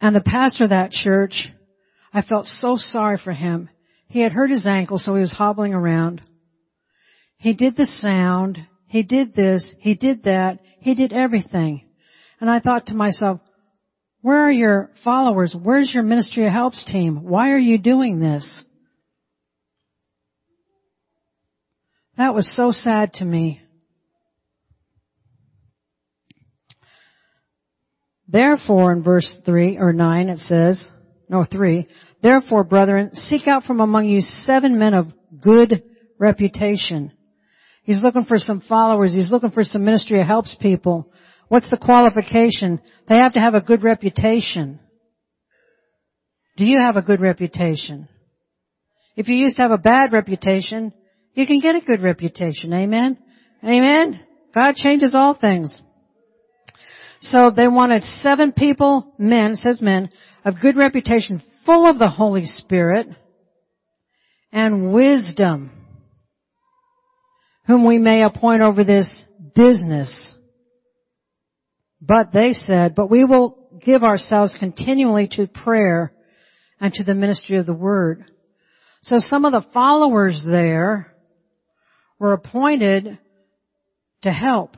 And 0.00 0.14
the 0.14 0.20
pastor 0.20 0.64
of 0.64 0.70
that 0.70 0.90
church, 0.90 1.48
I 2.12 2.22
felt 2.22 2.46
so 2.46 2.76
sorry 2.76 3.18
for 3.22 3.32
him. 3.32 3.70
He 4.08 4.20
had 4.20 4.32
hurt 4.32 4.50
his 4.50 4.66
ankle, 4.66 4.98
so 4.98 5.14
he 5.14 5.20
was 5.20 5.32
hobbling 5.32 5.74
around. 5.74 6.22
He 7.38 7.54
did 7.54 7.76
the 7.76 7.86
sound. 7.86 8.58
He 8.86 9.02
did 9.02 9.34
this. 9.34 9.74
He 9.80 9.94
did 9.94 10.24
that. 10.24 10.58
He 10.80 10.94
did 10.94 11.12
everything. 11.12 11.86
And 12.40 12.50
I 12.50 12.60
thought 12.60 12.86
to 12.86 12.94
myself, 12.94 13.40
where 14.20 14.42
are 14.44 14.52
your 14.52 14.90
followers? 15.04 15.56
Where's 15.60 15.92
your 15.92 16.02
ministry 16.02 16.46
of 16.46 16.52
helps 16.52 16.84
team? 16.84 17.22
Why 17.22 17.50
are 17.50 17.58
you 17.58 17.78
doing 17.78 18.20
this? 18.20 18.64
That 22.16 22.34
was 22.34 22.48
so 22.56 22.72
sad 22.72 23.14
to 23.14 23.24
me. 23.24 23.60
Therefore, 28.28 28.92
in 28.92 29.02
verse 29.02 29.40
3 29.44 29.78
or 29.78 29.92
9 29.92 30.28
it 30.28 30.38
says, 30.38 30.90
no 31.28 31.44
3, 31.44 31.86
Therefore, 32.22 32.64
brethren, 32.64 33.10
seek 33.14 33.46
out 33.46 33.64
from 33.64 33.80
among 33.80 34.08
you 34.08 34.20
seven 34.20 34.78
men 34.78 34.94
of 34.94 35.06
good 35.40 35.84
reputation. 36.18 37.12
He's 37.86 38.02
looking 38.02 38.24
for 38.24 38.38
some 38.38 38.60
followers. 38.68 39.12
He's 39.14 39.30
looking 39.30 39.52
for 39.52 39.62
some 39.62 39.84
ministry 39.84 40.18
that 40.18 40.26
helps 40.26 40.56
people. 40.60 41.08
What's 41.46 41.70
the 41.70 41.78
qualification? 41.78 42.80
They 43.08 43.14
have 43.14 43.34
to 43.34 43.40
have 43.40 43.54
a 43.54 43.60
good 43.60 43.84
reputation. 43.84 44.80
Do 46.56 46.64
you 46.64 46.80
have 46.80 46.96
a 46.96 47.02
good 47.02 47.20
reputation? 47.20 48.08
If 49.14 49.28
you 49.28 49.36
used 49.36 49.56
to 49.56 49.62
have 49.62 49.70
a 49.70 49.78
bad 49.78 50.12
reputation, 50.12 50.92
you 51.34 51.46
can 51.46 51.60
get 51.60 51.76
a 51.76 51.80
good 51.80 52.02
reputation. 52.02 52.72
Amen? 52.72 53.18
Amen? 53.62 54.20
God 54.52 54.74
changes 54.74 55.14
all 55.14 55.34
things. 55.34 55.80
So 57.20 57.52
they 57.54 57.68
wanted 57.68 58.02
seven 58.02 58.52
people, 58.52 59.14
men, 59.16 59.54
says 59.54 59.80
men, 59.80 60.08
of 60.44 60.54
good 60.60 60.76
reputation, 60.76 61.40
full 61.64 61.88
of 61.88 62.00
the 62.00 62.08
Holy 62.08 62.46
Spirit 62.46 63.06
and 64.50 64.92
wisdom, 64.92 65.70
whom 67.66 67.86
we 67.86 67.98
may 67.98 68.22
appoint 68.22 68.62
over 68.62 68.84
this 68.84 69.24
business. 69.54 70.34
But 72.00 72.32
they 72.32 72.52
said, 72.52 72.94
but 72.94 73.10
we 73.10 73.24
will 73.24 73.58
give 73.84 74.02
ourselves 74.02 74.54
continually 74.58 75.28
to 75.32 75.46
prayer 75.46 76.12
and 76.80 76.92
to 76.94 77.04
the 77.04 77.14
ministry 77.14 77.56
of 77.56 77.66
the 77.66 77.74
word. 77.74 78.24
So 79.02 79.16
some 79.18 79.44
of 79.44 79.52
the 79.52 79.66
followers 79.72 80.44
there 80.46 81.12
were 82.18 82.32
appointed 82.32 83.18
to 84.22 84.30
help. 84.30 84.76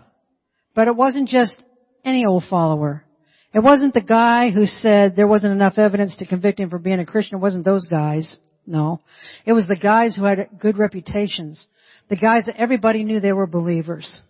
But 0.75 0.89
it 0.89 0.97
wasn't 0.97 1.29
just 1.29 1.63
any 2.05 2.25
old 2.27 2.45
follower. 2.49 3.05
It 3.53 3.61
wasn't 3.61 3.95
the 3.95 4.01
guy 4.01 4.51
who 4.51 4.67
said 4.67 5.17
there 5.17 5.27
wasn't 5.27 5.55
enough 5.55 5.79
evidence 5.79 6.17
to 6.19 6.27
convict 6.27 6.61
him 6.61 6.71
for 6.71 6.79
being 6.79 7.01
a 7.01 7.07
Christian. 7.07 7.39
It 7.39 7.43
wasn't 7.43 7.65
those 7.65 7.87
guys. 7.87 8.39
No. 8.67 9.01
It 9.47 9.55
was 9.55 9.67
the 9.67 9.77
guys 9.77 10.17
who 10.17 10.25
had 10.25 10.49
good 10.61 10.77
reputations. 10.77 11.67
The 12.11 12.17
guys 12.17 12.47
that 12.47 12.57
everybody 12.57 13.05
knew 13.05 13.21
they 13.21 13.33
were 13.33 13.47
believers. 13.47 14.21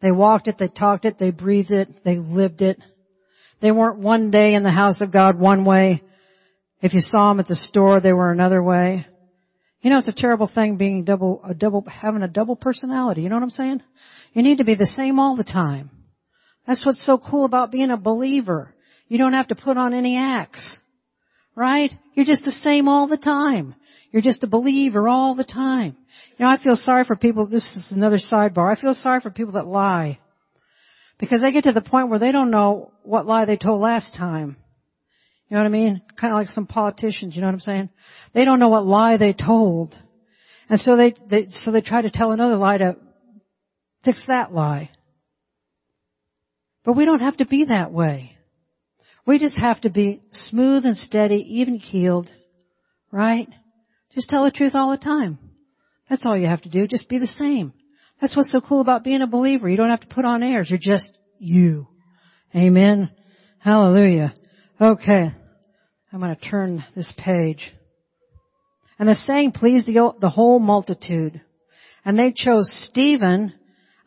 They 0.00 0.10
walked 0.10 0.48
it, 0.48 0.56
they 0.58 0.68
talked 0.68 1.04
it, 1.04 1.18
they 1.18 1.30
breathed 1.30 1.70
it, 1.70 2.04
they 2.04 2.16
lived 2.16 2.62
it. 2.62 2.78
They 3.60 3.70
weren't 3.70 3.98
one 3.98 4.30
day 4.30 4.54
in 4.54 4.62
the 4.62 4.70
house 4.70 5.00
of 5.00 5.12
God 5.12 5.38
one 5.38 5.64
way. 5.64 6.02
If 6.82 6.92
you 6.92 7.00
saw 7.00 7.30
them 7.30 7.40
at 7.40 7.48
the 7.48 7.56
store, 7.56 8.00
they 8.00 8.12
were 8.12 8.30
another 8.30 8.62
way. 8.62 9.06
You 9.80 9.90
know, 9.90 9.98
it's 9.98 10.08
a 10.08 10.12
terrible 10.12 10.50
thing 10.52 10.76
being 10.76 11.04
double, 11.04 11.40
a 11.48 11.54
double, 11.54 11.82
having 11.88 12.22
a 12.22 12.28
double 12.28 12.56
personality. 12.56 13.22
You 13.22 13.28
know 13.28 13.36
what 13.36 13.44
I'm 13.44 13.50
saying? 13.50 13.82
You 14.32 14.42
need 14.42 14.58
to 14.58 14.64
be 14.64 14.74
the 14.74 14.86
same 14.86 15.18
all 15.18 15.36
the 15.36 15.44
time. 15.44 15.90
That's 16.66 16.84
what's 16.84 17.06
so 17.06 17.18
cool 17.18 17.44
about 17.44 17.70
being 17.70 17.90
a 17.90 17.96
believer. 17.96 18.74
You 19.08 19.18
don't 19.18 19.32
have 19.32 19.48
to 19.48 19.54
put 19.54 19.76
on 19.76 19.94
any 19.94 20.18
acts. 20.18 20.78
Right? 21.54 21.90
You're 22.14 22.26
just 22.26 22.44
the 22.44 22.50
same 22.50 22.88
all 22.88 23.06
the 23.06 23.16
time. 23.16 23.74
You're 24.12 24.22
just 24.22 24.44
a 24.44 24.46
believer 24.46 25.08
all 25.08 25.34
the 25.34 25.44
time. 25.44 25.96
You 26.38 26.44
know, 26.44 26.50
I 26.50 26.62
feel 26.62 26.76
sorry 26.76 27.04
for 27.04 27.16
people, 27.16 27.46
this 27.46 27.64
is 27.76 27.92
another 27.92 28.18
sidebar, 28.18 28.76
I 28.76 28.80
feel 28.80 28.94
sorry 28.94 29.20
for 29.20 29.30
people 29.30 29.54
that 29.54 29.66
lie. 29.66 30.18
Because 31.18 31.40
they 31.40 31.52
get 31.52 31.64
to 31.64 31.72
the 31.72 31.80
point 31.80 32.10
where 32.10 32.18
they 32.18 32.32
don't 32.32 32.50
know 32.50 32.92
what 33.02 33.26
lie 33.26 33.46
they 33.46 33.56
told 33.56 33.80
last 33.80 34.14
time. 34.16 34.56
You 35.48 35.56
know 35.56 35.62
what 35.62 35.68
I 35.68 35.70
mean? 35.70 36.02
Kind 36.20 36.32
of 36.32 36.38
like 36.38 36.48
some 36.48 36.66
politicians, 36.66 37.34
you 37.34 37.40
know 37.40 37.46
what 37.46 37.54
I'm 37.54 37.60
saying? 37.60 37.90
They 38.34 38.44
don't 38.44 38.58
know 38.58 38.68
what 38.68 38.84
lie 38.84 39.16
they 39.16 39.32
told. 39.32 39.94
And 40.68 40.80
so 40.80 40.96
they, 40.96 41.14
they 41.30 41.46
so 41.48 41.70
they 41.70 41.80
try 41.80 42.02
to 42.02 42.10
tell 42.10 42.32
another 42.32 42.56
lie 42.56 42.78
to 42.78 42.96
fix 44.04 44.24
that 44.26 44.52
lie. 44.52 44.90
But 46.84 46.96
we 46.96 47.04
don't 47.04 47.20
have 47.20 47.36
to 47.38 47.46
be 47.46 47.66
that 47.66 47.92
way. 47.92 48.36
We 49.26 49.38
just 49.38 49.58
have 49.58 49.80
to 49.82 49.90
be 49.90 50.20
smooth 50.32 50.84
and 50.84 50.96
steady, 50.96 51.44
even 51.60 51.80
keeled, 51.80 52.28
right? 53.10 53.48
Just 54.16 54.30
tell 54.30 54.44
the 54.44 54.50
truth 54.50 54.74
all 54.74 54.90
the 54.90 54.96
time. 54.96 55.38
That's 56.08 56.24
all 56.24 56.36
you 56.36 56.46
have 56.46 56.62
to 56.62 56.70
do. 56.70 56.86
Just 56.86 57.08
be 57.08 57.18
the 57.18 57.26
same. 57.26 57.74
That's 58.18 58.34
what's 58.34 58.50
so 58.50 58.62
cool 58.62 58.80
about 58.80 59.04
being 59.04 59.20
a 59.20 59.26
believer. 59.26 59.68
You 59.68 59.76
don't 59.76 59.90
have 59.90 60.00
to 60.00 60.06
put 60.06 60.24
on 60.24 60.42
airs. 60.42 60.70
You're 60.70 60.78
just 60.80 61.18
you. 61.38 61.86
Amen. 62.54 63.10
Hallelujah. 63.58 64.32
Okay. 64.80 65.32
I'm 66.10 66.20
going 66.20 66.34
to 66.34 66.48
turn 66.48 66.82
this 66.94 67.12
page. 67.18 67.74
And 68.98 69.06
the 69.06 69.14
saying 69.14 69.52
pleased 69.52 69.86
the, 69.86 70.14
the 70.18 70.30
whole 70.30 70.60
multitude. 70.60 71.42
And 72.02 72.18
they 72.18 72.32
chose 72.34 72.70
Stephen, 72.90 73.52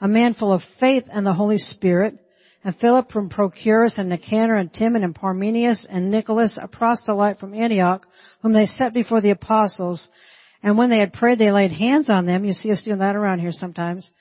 a 0.01 0.07
man 0.07 0.33
full 0.33 0.51
of 0.51 0.61
faith 0.79 1.03
and 1.11 1.23
the 1.23 1.33
Holy 1.33 1.59
Spirit, 1.59 2.17
and 2.63 2.75
Philip 2.75 3.11
from 3.11 3.29
Prochorus, 3.29 3.97
and 3.97 4.09
Nicanor, 4.09 4.55
and 4.55 4.73
Timon, 4.73 5.03
and 5.03 5.15
Parmenas, 5.15 5.85
and 5.89 6.11
Nicholas, 6.11 6.59
a 6.61 6.67
proselyte 6.67 7.39
from 7.39 7.53
Antioch, 7.53 8.05
whom 8.41 8.53
they 8.53 8.65
set 8.65 8.93
before 8.93 9.21
the 9.21 9.29
apostles. 9.29 10.09
And 10.61 10.77
when 10.77 10.89
they 10.89 10.99
had 10.99 11.13
prayed, 11.13 11.39
they 11.39 11.51
laid 11.51 11.71
hands 11.71 12.09
on 12.09 12.25
them. 12.25 12.43
You 12.43 12.53
see 12.53 12.71
us 12.71 12.83
doing 12.83 12.99
that 12.99 13.15
around 13.15 13.39
here 13.39 13.53
sometimes. 13.53 14.11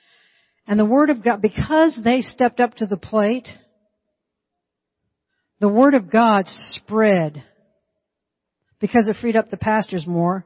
And 0.67 0.79
the 0.79 0.85
Word 0.85 1.09
of 1.09 1.23
God, 1.23 1.41
because 1.41 1.99
they 2.01 2.21
stepped 2.21 2.59
up 2.59 2.75
to 2.75 2.85
the 2.85 2.95
plate, 2.95 3.47
the 5.59 5.67
Word 5.67 5.93
of 5.93 6.09
God 6.09 6.45
spread 6.47 7.43
because 8.79 9.07
it 9.09 9.17
freed 9.19 9.35
up 9.35 9.49
the 9.49 9.57
pastors 9.57 10.07
more. 10.07 10.45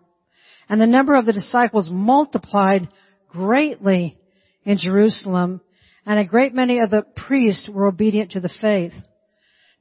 And 0.68 0.82
the 0.82 0.88
number 0.88 1.16
of 1.16 1.26
the 1.26 1.34
disciples 1.34 1.90
multiplied 1.92 2.88
greatly 3.30 4.18
in 4.64 4.78
Jerusalem, 4.78 5.62
and 6.06 6.20
a 6.20 6.26
great 6.26 6.54
many 6.54 6.80
of 6.80 6.90
the 6.90 7.04
priests 7.28 7.70
were 7.70 7.88
obedient 7.88 8.32
to 8.32 8.40
the 8.40 8.54
faith. 8.62 8.94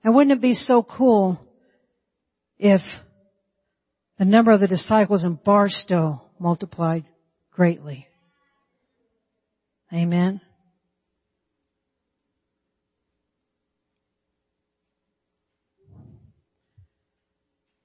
And 0.05 0.15
wouldn't 0.15 0.37
it 0.39 0.43
be 0.43 0.55
so 0.55 0.83
cool 0.83 1.41
if 2.59 2.81
the 4.19 4.25
number 4.25 4.53
of 4.53 4.61
the 4.61 4.69
disciples 4.69 5.25
in 5.25 5.35
Barstow 5.35 6.23
multiplied 6.39 7.05
greatly? 7.53 8.07
Amen. 9.93 10.41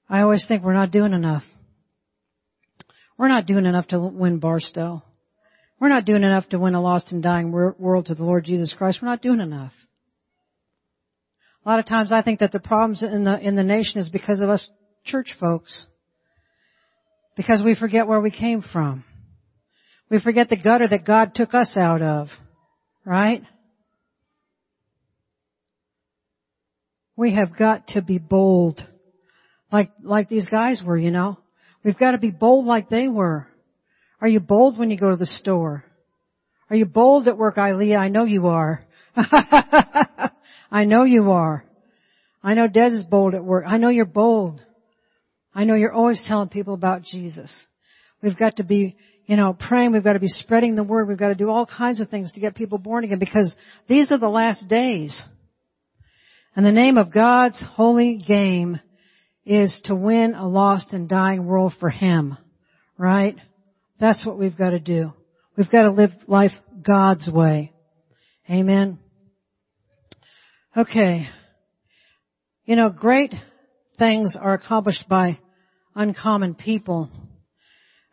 I 0.08 0.22
always 0.22 0.44
think 0.48 0.62
we're 0.62 0.72
not 0.72 0.90
doing 0.90 1.12
enough. 1.12 1.42
We're 3.18 3.28
not 3.28 3.46
doing 3.46 3.66
enough 3.66 3.88
to 3.88 4.00
win 4.00 4.38
Barstow. 4.38 5.02
We're 5.80 5.88
not 5.88 6.04
doing 6.04 6.24
enough 6.24 6.48
to 6.48 6.58
win 6.58 6.74
a 6.74 6.82
lost 6.82 7.12
and 7.12 7.22
dying 7.22 7.52
world 7.52 8.06
to 8.06 8.14
the 8.14 8.24
Lord 8.24 8.44
Jesus 8.44 8.74
Christ. 8.76 8.98
We're 9.00 9.08
not 9.08 9.22
doing 9.22 9.40
enough. 9.40 9.72
A 11.64 11.68
lot 11.68 11.78
of 11.78 11.86
times 11.86 12.12
I 12.12 12.22
think 12.22 12.40
that 12.40 12.50
the 12.50 12.60
problems 12.60 13.02
in 13.02 13.24
the, 13.24 13.38
in 13.38 13.54
the 13.54 13.62
nation 13.62 14.00
is 14.00 14.08
because 14.08 14.40
of 14.40 14.48
us 14.48 14.68
church 15.04 15.34
folks. 15.38 15.86
Because 17.36 17.62
we 17.64 17.76
forget 17.76 18.08
where 18.08 18.20
we 18.20 18.30
came 18.32 18.62
from. 18.62 19.04
We 20.10 20.20
forget 20.20 20.48
the 20.48 20.56
gutter 20.56 20.88
that 20.88 21.06
God 21.06 21.34
took 21.34 21.54
us 21.54 21.76
out 21.76 22.02
of. 22.02 22.28
Right? 23.04 23.42
We 27.16 27.34
have 27.34 27.56
got 27.56 27.88
to 27.88 28.02
be 28.02 28.18
bold. 28.18 28.84
Like, 29.70 29.90
like 30.02 30.28
these 30.28 30.48
guys 30.48 30.82
were, 30.84 30.96
you 30.96 31.10
know. 31.10 31.38
We've 31.84 31.98
got 31.98 32.12
to 32.12 32.18
be 32.18 32.30
bold 32.30 32.64
like 32.64 32.88
they 32.88 33.06
were. 33.06 33.46
Are 34.20 34.28
you 34.28 34.40
bold 34.40 34.78
when 34.78 34.90
you 34.90 34.98
go 34.98 35.10
to 35.10 35.16
the 35.16 35.26
store? 35.26 35.84
Are 36.70 36.76
you 36.76 36.86
bold 36.86 37.28
at 37.28 37.38
work, 37.38 37.56
Ilea? 37.56 37.96
I 37.96 38.08
know 38.08 38.24
you 38.24 38.48
are. 38.48 38.84
I 40.70 40.84
know 40.84 41.04
you 41.04 41.30
are. 41.30 41.64
I 42.42 42.54
know 42.54 42.68
Des 42.68 42.94
is 42.94 43.04
bold 43.04 43.34
at 43.34 43.44
work. 43.44 43.64
I 43.66 43.78
know 43.78 43.88
you're 43.88 44.04
bold. 44.04 44.60
I 45.54 45.64
know 45.64 45.74
you're 45.74 45.92
always 45.92 46.22
telling 46.26 46.48
people 46.48 46.74
about 46.74 47.02
Jesus. 47.02 47.52
We've 48.22 48.38
got 48.38 48.56
to 48.56 48.64
be, 48.64 48.96
you 49.26 49.36
know, 49.36 49.56
praying. 49.58 49.92
We've 49.92 50.04
got 50.04 50.12
to 50.12 50.20
be 50.20 50.28
spreading 50.28 50.74
the 50.74 50.84
word. 50.84 51.08
We've 51.08 51.18
got 51.18 51.28
to 51.28 51.34
do 51.34 51.50
all 51.50 51.66
kinds 51.66 52.00
of 52.00 52.10
things 52.10 52.32
to 52.32 52.40
get 52.40 52.54
people 52.54 52.78
born 52.78 53.04
again 53.04 53.18
because 53.18 53.56
these 53.88 54.12
are 54.12 54.18
the 54.18 54.28
last 54.28 54.68
days. 54.68 55.20
And 56.54 56.66
the 56.66 56.72
name 56.72 56.98
of 56.98 57.12
God's 57.12 57.62
holy 57.74 58.16
game 58.16 58.80
is 59.46 59.80
to 59.84 59.94
win 59.94 60.34
a 60.34 60.46
lost 60.46 60.92
and 60.92 61.08
dying 61.08 61.46
world 61.46 61.72
for 61.80 61.88
Him. 61.88 62.36
Right? 62.96 63.36
That's 64.00 64.24
what 64.24 64.38
we've 64.38 64.56
got 64.56 64.70
to 64.70 64.78
do. 64.78 65.12
We've 65.56 65.70
got 65.70 65.82
to 65.82 65.90
live 65.90 66.10
life 66.26 66.52
God's 66.86 67.28
way. 67.32 67.72
Amen. 68.48 68.98
Okay. 70.76 71.28
You 72.64 72.76
know, 72.76 72.90
great 72.90 73.34
things 73.98 74.36
are 74.40 74.54
accomplished 74.54 75.08
by 75.08 75.38
uncommon 75.94 76.54
people. 76.54 77.10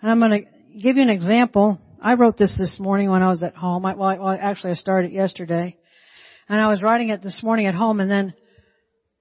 And 0.02 0.10
I'm 0.10 0.20
going 0.20 0.44
to 0.44 0.80
give 0.80 0.98
you 0.98 1.04
an 1.04 1.10
example. 1.10 1.80
I 2.02 2.16
wrote 2.16 2.38
this 2.38 2.58
this 2.58 2.78
morning 2.80 3.12
when 3.12 3.22
I 3.22 3.30
was 3.30 3.44
at 3.44 3.56
home. 3.56 3.86
I, 3.86 3.94
well, 3.96 4.38
actually 4.40 4.72
I 4.72 4.76
started 4.76 5.12
yesterday. 5.12 5.78
And 6.50 6.60
I 6.60 6.68
was 6.68 6.82
writing 6.82 7.10
it 7.10 7.22
this 7.22 7.42
morning 7.44 7.68
at 7.68 7.76
home 7.76 8.00
and 8.00 8.10
then 8.10 8.34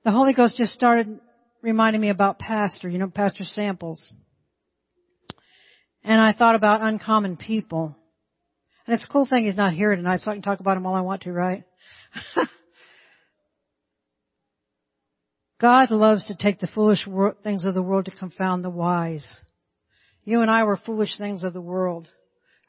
the 0.05 0.11
Holy 0.11 0.35
Ghost 0.35 0.57
just 0.57 0.73
started 0.73 1.19
reminding 1.63 2.01
me 2.01 2.11
about 2.11 2.39
Pastor, 2.39 2.91
you 2.91 2.99
know, 2.99 3.09
Pastor 3.09 3.45
Samples. 3.45 4.13
And 6.05 6.21
I 6.21 6.33
thought 6.33 6.55
about 6.55 6.83
uncommon 6.83 7.37
people. 7.37 7.97
And 8.87 8.95
it's 8.95 9.07
a 9.07 9.13
cool 9.13 9.27
thing 9.27 9.45
he's 9.45 9.57
not 9.57 9.73
here 9.73 9.97
tonight, 9.97 10.21
so 10.21 10.31
I 10.31 10.35
can 10.35 10.43
talk 10.43 10.61
about 10.61 10.77
him 10.77 10.87
all 10.87 10.95
I 10.95 11.01
want 11.01 11.23
to, 11.23 11.33
right? 11.33 11.65
God 15.61 15.91
loves 15.91 16.27
to 16.27 16.37
take 16.37 16.61
the 16.61 16.67
foolish 16.67 17.09
things 17.43 17.65
of 17.65 17.73
the 17.73 17.83
world 17.83 18.05
to 18.05 18.11
confound 18.11 18.63
the 18.63 18.71
wise. 18.71 19.41
You 20.25 20.43
and 20.43 20.51
I 20.51 20.65
were 20.65 20.77
foolish 20.77 21.17
things 21.17 21.43
of 21.43 21.55
the 21.55 21.61
world. 21.63 22.07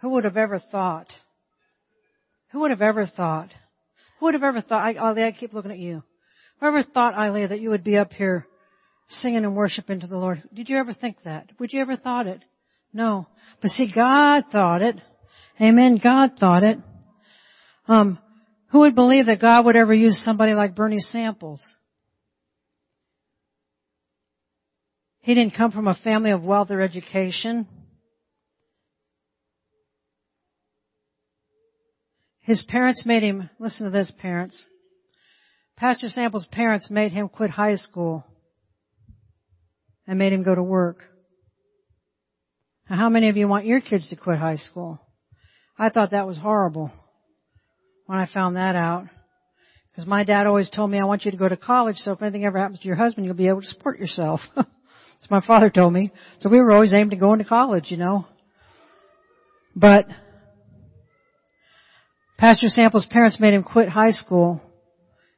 Who 0.01 0.11
would 0.11 0.23
have 0.23 0.37
ever 0.37 0.59
thought? 0.59 1.07
Who 2.51 2.61
would 2.61 2.71
have 2.71 2.81
ever 2.81 3.05
thought? 3.05 3.49
Who 4.19 4.27
would 4.27 4.33
have 4.33 4.43
ever 4.43 4.61
thought? 4.61 4.97
I, 4.97 5.27
I 5.27 5.31
keep 5.33 5.53
looking 5.53 5.71
at 5.71 5.77
you. 5.77 6.03
Whoever 6.61 6.83
thought, 6.83 7.15
Ilea, 7.15 7.49
that 7.49 7.59
you 7.59 7.71
would 7.71 7.83
be 7.83 7.97
up 7.97 8.13
here 8.13 8.47
singing 9.09 9.43
and 9.43 9.57
worshiping 9.57 9.99
to 9.99 10.07
the 10.07 10.17
Lord. 10.17 10.41
Did 10.53 10.69
you 10.69 10.77
ever 10.77 10.93
think 10.93 11.17
that? 11.25 11.49
Would 11.59 11.73
you 11.73 11.81
ever 11.81 11.97
thought 11.97 12.27
it? 12.27 12.43
No. 12.95 13.27
But 13.61 13.71
see, 13.71 13.91
God 13.93 14.45
thought 14.53 14.81
it. 14.81 14.95
Amen. 15.59 15.99
God 16.01 16.31
thought 16.39 16.63
it. 16.63 16.77
Um, 17.89 18.17
who 18.71 18.79
would 18.79 18.95
believe 18.95 19.25
that 19.25 19.41
God 19.41 19.65
would 19.65 19.75
ever 19.75 19.93
use 19.93 20.21
somebody 20.23 20.53
like 20.53 20.75
Bernie 20.75 21.01
Samples? 21.01 21.61
He 25.19 25.35
didn't 25.35 25.57
come 25.57 25.71
from 25.71 25.89
a 25.89 25.95
family 26.05 26.31
of 26.31 26.41
wealth 26.43 26.71
or 26.71 26.81
education. 26.81 27.67
His 32.39 32.65
parents 32.69 33.05
made 33.05 33.23
him, 33.23 33.49
listen 33.59 33.85
to 33.85 33.91
this 33.91 34.13
parents. 34.21 34.63
Pastor 35.75 36.07
Sample's 36.07 36.47
parents 36.49 36.89
made 36.89 37.11
him 37.11 37.27
quit 37.27 37.49
high 37.49 37.75
school 37.75 38.23
and 40.07 40.17
made 40.17 40.31
him 40.31 40.43
go 40.43 40.55
to 40.55 40.63
work. 40.63 41.03
How 42.87 43.09
many 43.09 43.29
of 43.29 43.37
you 43.37 43.47
want 43.47 43.65
your 43.65 43.81
kids 43.81 44.09
to 44.09 44.15
quit 44.15 44.37
high 44.37 44.57
school? 44.57 44.99
I 45.77 45.89
thought 45.89 46.11
that 46.11 46.27
was 46.27 46.37
horrible 46.37 46.91
when 48.05 48.19
I 48.19 48.27
found 48.31 48.55
that 48.55 48.75
out. 48.75 49.05
Because 49.89 50.07
my 50.07 50.23
dad 50.23 50.45
always 50.45 50.69
told 50.69 50.91
me, 50.91 50.99
I 50.99 51.05
want 51.05 51.25
you 51.25 51.31
to 51.31 51.37
go 51.37 51.49
to 51.49 51.57
college 51.57 51.95
so 51.97 52.11
if 52.11 52.21
anything 52.21 52.45
ever 52.45 52.59
happens 52.59 52.79
to 52.81 52.87
your 52.87 52.97
husband, 52.97 53.25
you'll 53.25 53.35
be 53.35 53.47
able 53.47 53.61
to 53.61 53.67
support 53.67 53.97
yourself. 53.97 54.41
That's 54.55 55.31
my 55.31 55.41
father 55.45 55.69
told 55.69 55.93
me. 55.93 56.11
So 56.39 56.49
we 56.49 56.59
were 56.59 56.71
always 56.71 56.93
aimed 56.93 57.11
to 57.11 57.17
go 57.17 57.33
into 57.33 57.45
college, 57.45 57.85
you 57.89 57.97
know. 57.97 58.27
But 59.75 60.05
Pastor 62.37 62.67
Sample's 62.67 63.07
parents 63.09 63.39
made 63.39 63.53
him 63.53 63.63
quit 63.63 63.89
high 63.89 64.11
school 64.11 64.61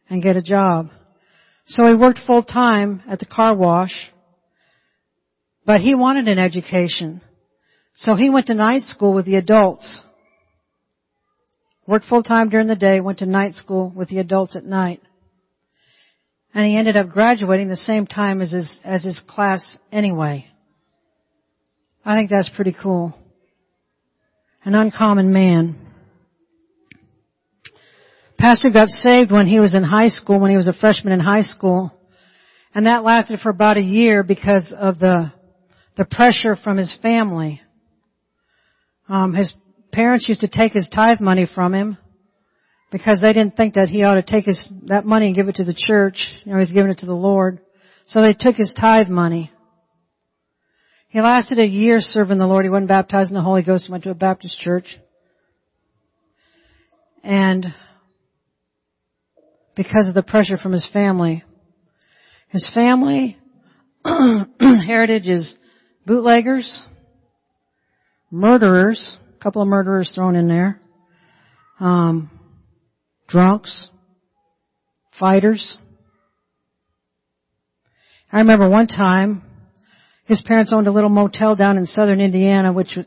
and 0.09 0.21
get 0.21 0.35
a 0.35 0.41
job. 0.41 0.89
So 1.67 1.87
he 1.87 1.95
worked 1.95 2.19
full 2.25 2.43
time 2.43 3.03
at 3.07 3.19
the 3.19 3.25
car 3.25 3.55
wash 3.55 4.11
but 5.67 5.81
he 5.81 5.93
wanted 5.93 6.29
an 6.29 6.39
education. 6.39 7.21
So 8.01 8.15
he 8.15 8.29
went 8.29 8.45
to 8.47 8.53
night 8.53 8.83
school 8.83 9.13
with 9.13 9.25
the 9.25 9.37
adults. 9.37 10.01
Worked 11.87 12.05
full 12.05 12.21
time 12.21 12.49
during 12.49 12.67
the 12.67 12.75
day, 12.75 12.99
went 12.99 13.19
to 13.19 13.25
night 13.25 13.55
school 13.55 13.91
with 13.95 14.09
the 14.09 14.19
adults 14.19 14.55
at 14.55 14.63
night. 14.63 15.01
And 16.53 16.65
he 16.65 16.77
ended 16.77 16.95
up 16.95 17.09
graduating 17.09 17.69
the 17.69 17.75
same 17.75 18.05
time 18.05 18.41
as 18.41 18.51
his, 18.51 18.79
as 18.83 19.03
his 19.03 19.23
class 19.27 19.77
anyway. 19.91 20.47
I 22.05 22.15
think 22.15 22.29
that's 22.29 22.49
pretty 22.49 22.75
cool. 22.79 23.17
An 24.63 24.75
uncommon 24.75 25.33
man. 25.33 25.77
Pastor 28.37 28.69
got 28.69 28.89
saved 28.89 29.31
when 29.31 29.47
he 29.47 29.59
was 29.59 29.73
in 29.73 29.83
high 29.83 30.09
school, 30.09 30.39
when 30.39 30.51
he 30.51 30.57
was 30.57 30.67
a 30.67 30.73
freshman 30.73 31.13
in 31.13 31.19
high 31.19 31.41
school. 31.41 31.91
And 32.75 32.85
that 32.85 33.03
lasted 33.03 33.39
for 33.39 33.49
about 33.49 33.77
a 33.77 33.81
year 33.81 34.21
because 34.21 34.71
of 34.77 34.99
the 34.99 35.31
the 35.95 36.05
pressure 36.05 36.55
from 36.55 36.77
his 36.77 36.95
family. 37.01 37.59
Um, 39.09 39.33
his 39.33 39.53
parents 39.91 40.27
used 40.27 40.41
to 40.41 40.47
take 40.47 40.73
his 40.73 40.89
tithe 40.93 41.19
money 41.19 41.47
from 41.53 41.73
him 41.73 41.97
because 42.91 43.19
they 43.21 43.33
didn't 43.33 43.55
think 43.55 43.75
that 43.75 43.87
he 43.87 44.03
ought 44.03 44.15
to 44.15 44.21
take 44.21 44.45
his 44.45 44.71
that 44.87 45.05
money 45.05 45.27
and 45.27 45.35
give 45.35 45.47
it 45.47 45.55
to 45.55 45.63
the 45.63 45.75
church. 45.75 46.31
You 46.43 46.53
know, 46.53 46.59
he's 46.59 46.71
giving 46.71 46.91
it 46.91 46.99
to 46.99 47.05
the 47.05 47.13
Lord. 47.13 47.59
So 48.07 48.21
they 48.21 48.33
took 48.33 48.55
his 48.55 48.73
tithe 48.79 49.09
money. 49.09 49.51
He 51.09 51.21
lasted 51.21 51.59
a 51.59 51.65
year 51.65 51.99
serving 51.99 52.37
the 52.37 52.47
Lord. 52.47 52.65
He 52.65 52.69
wasn't 52.69 52.89
baptized 52.89 53.29
in 53.29 53.35
the 53.35 53.41
Holy 53.41 53.63
Ghost. 53.63 53.85
He 53.85 53.91
went 53.91 54.03
to 54.03 54.11
a 54.11 54.15
Baptist 54.15 54.59
church. 54.59 54.97
And 57.23 57.65
because 59.75 60.07
of 60.07 60.13
the 60.13 60.23
pressure 60.23 60.57
from 60.57 60.73
his 60.73 60.87
family, 60.91 61.43
his 62.49 62.69
family 62.73 63.37
heritage 64.05 65.27
is 65.27 65.55
bootleggers, 66.05 66.85
murderers, 68.31 69.17
a 69.39 69.43
couple 69.43 69.61
of 69.61 69.67
murderers 69.67 70.11
thrown 70.13 70.35
in 70.35 70.47
there, 70.47 70.79
um, 71.79 72.29
drunks, 73.27 73.89
fighters. 75.19 75.77
I 78.31 78.37
remember 78.37 78.69
one 78.69 78.87
time, 78.87 79.43
his 80.25 80.43
parents 80.45 80.73
owned 80.75 80.87
a 80.87 80.91
little 80.91 81.09
motel 81.09 81.55
down 81.55 81.77
in 81.77 81.85
southern 81.85 82.19
Indiana, 82.19 82.73
which 82.73 82.97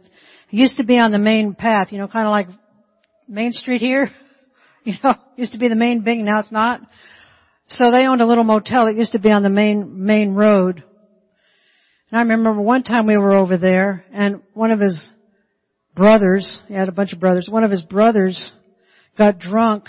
used 0.48 0.78
to 0.78 0.84
be 0.84 0.98
on 0.98 1.12
the 1.12 1.18
main 1.18 1.54
path, 1.54 1.88
you 1.92 1.98
know, 1.98 2.08
kind 2.08 2.26
of 2.26 2.30
like 2.30 2.46
Main 3.28 3.52
Street 3.52 3.80
here. 3.80 4.10
You 4.82 4.94
know, 5.04 5.14
used 5.36 5.52
to 5.52 5.58
be 5.58 5.68
the 5.68 5.74
main 5.74 6.04
big, 6.04 6.20
now 6.20 6.40
it's 6.40 6.50
not. 6.50 6.80
So 7.68 7.90
they 7.90 8.06
owned 8.06 8.22
a 8.22 8.26
little 8.26 8.44
motel 8.44 8.86
that 8.86 8.96
used 8.96 9.12
to 9.12 9.18
be 9.18 9.30
on 9.30 9.42
the 9.42 9.50
main, 9.50 10.06
main 10.06 10.32
road. 10.32 10.82
And 12.10 12.18
I 12.18 12.22
remember 12.22 12.60
one 12.60 12.82
time 12.82 13.06
we 13.06 13.16
were 13.16 13.34
over 13.34 13.56
there 13.56 14.04
and 14.12 14.42
one 14.52 14.72
of 14.72 14.80
his 14.80 15.12
brothers, 15.94 16.60
he 16.66 16.74
had 16.74 16.88
a 16.88 16.92
bunch 16.92 17.12
of 17.12 17.20
brothers, 17.20 17.48
one 17.48 17.62
of 17.62 17.70
his 17.70 17.82
brothers 17.82 18.52
got 19.16 19.38
drunk 19.38 19.84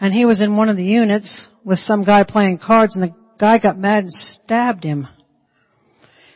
and 0.00 0.12
he 0.12 0.26
was 0.26 0.42
in 0.42 0.56
one 0.56 0.68
of 0.68 0.76
the 0.76 0.84
units 0.84 1.46
with 1.64 1.78
some 1.78 2.04
guy 2.04 2.24
playing 2.24 2.58
cards 2.58 2.96
and 2.96 3.08
the 3.08 3.14
guy 3.38 3.58
got 3.58 3.78
mad 3.78 4.04
and 4.04 4.12
stabbed 4.12 4.84
him. 4.84 5.08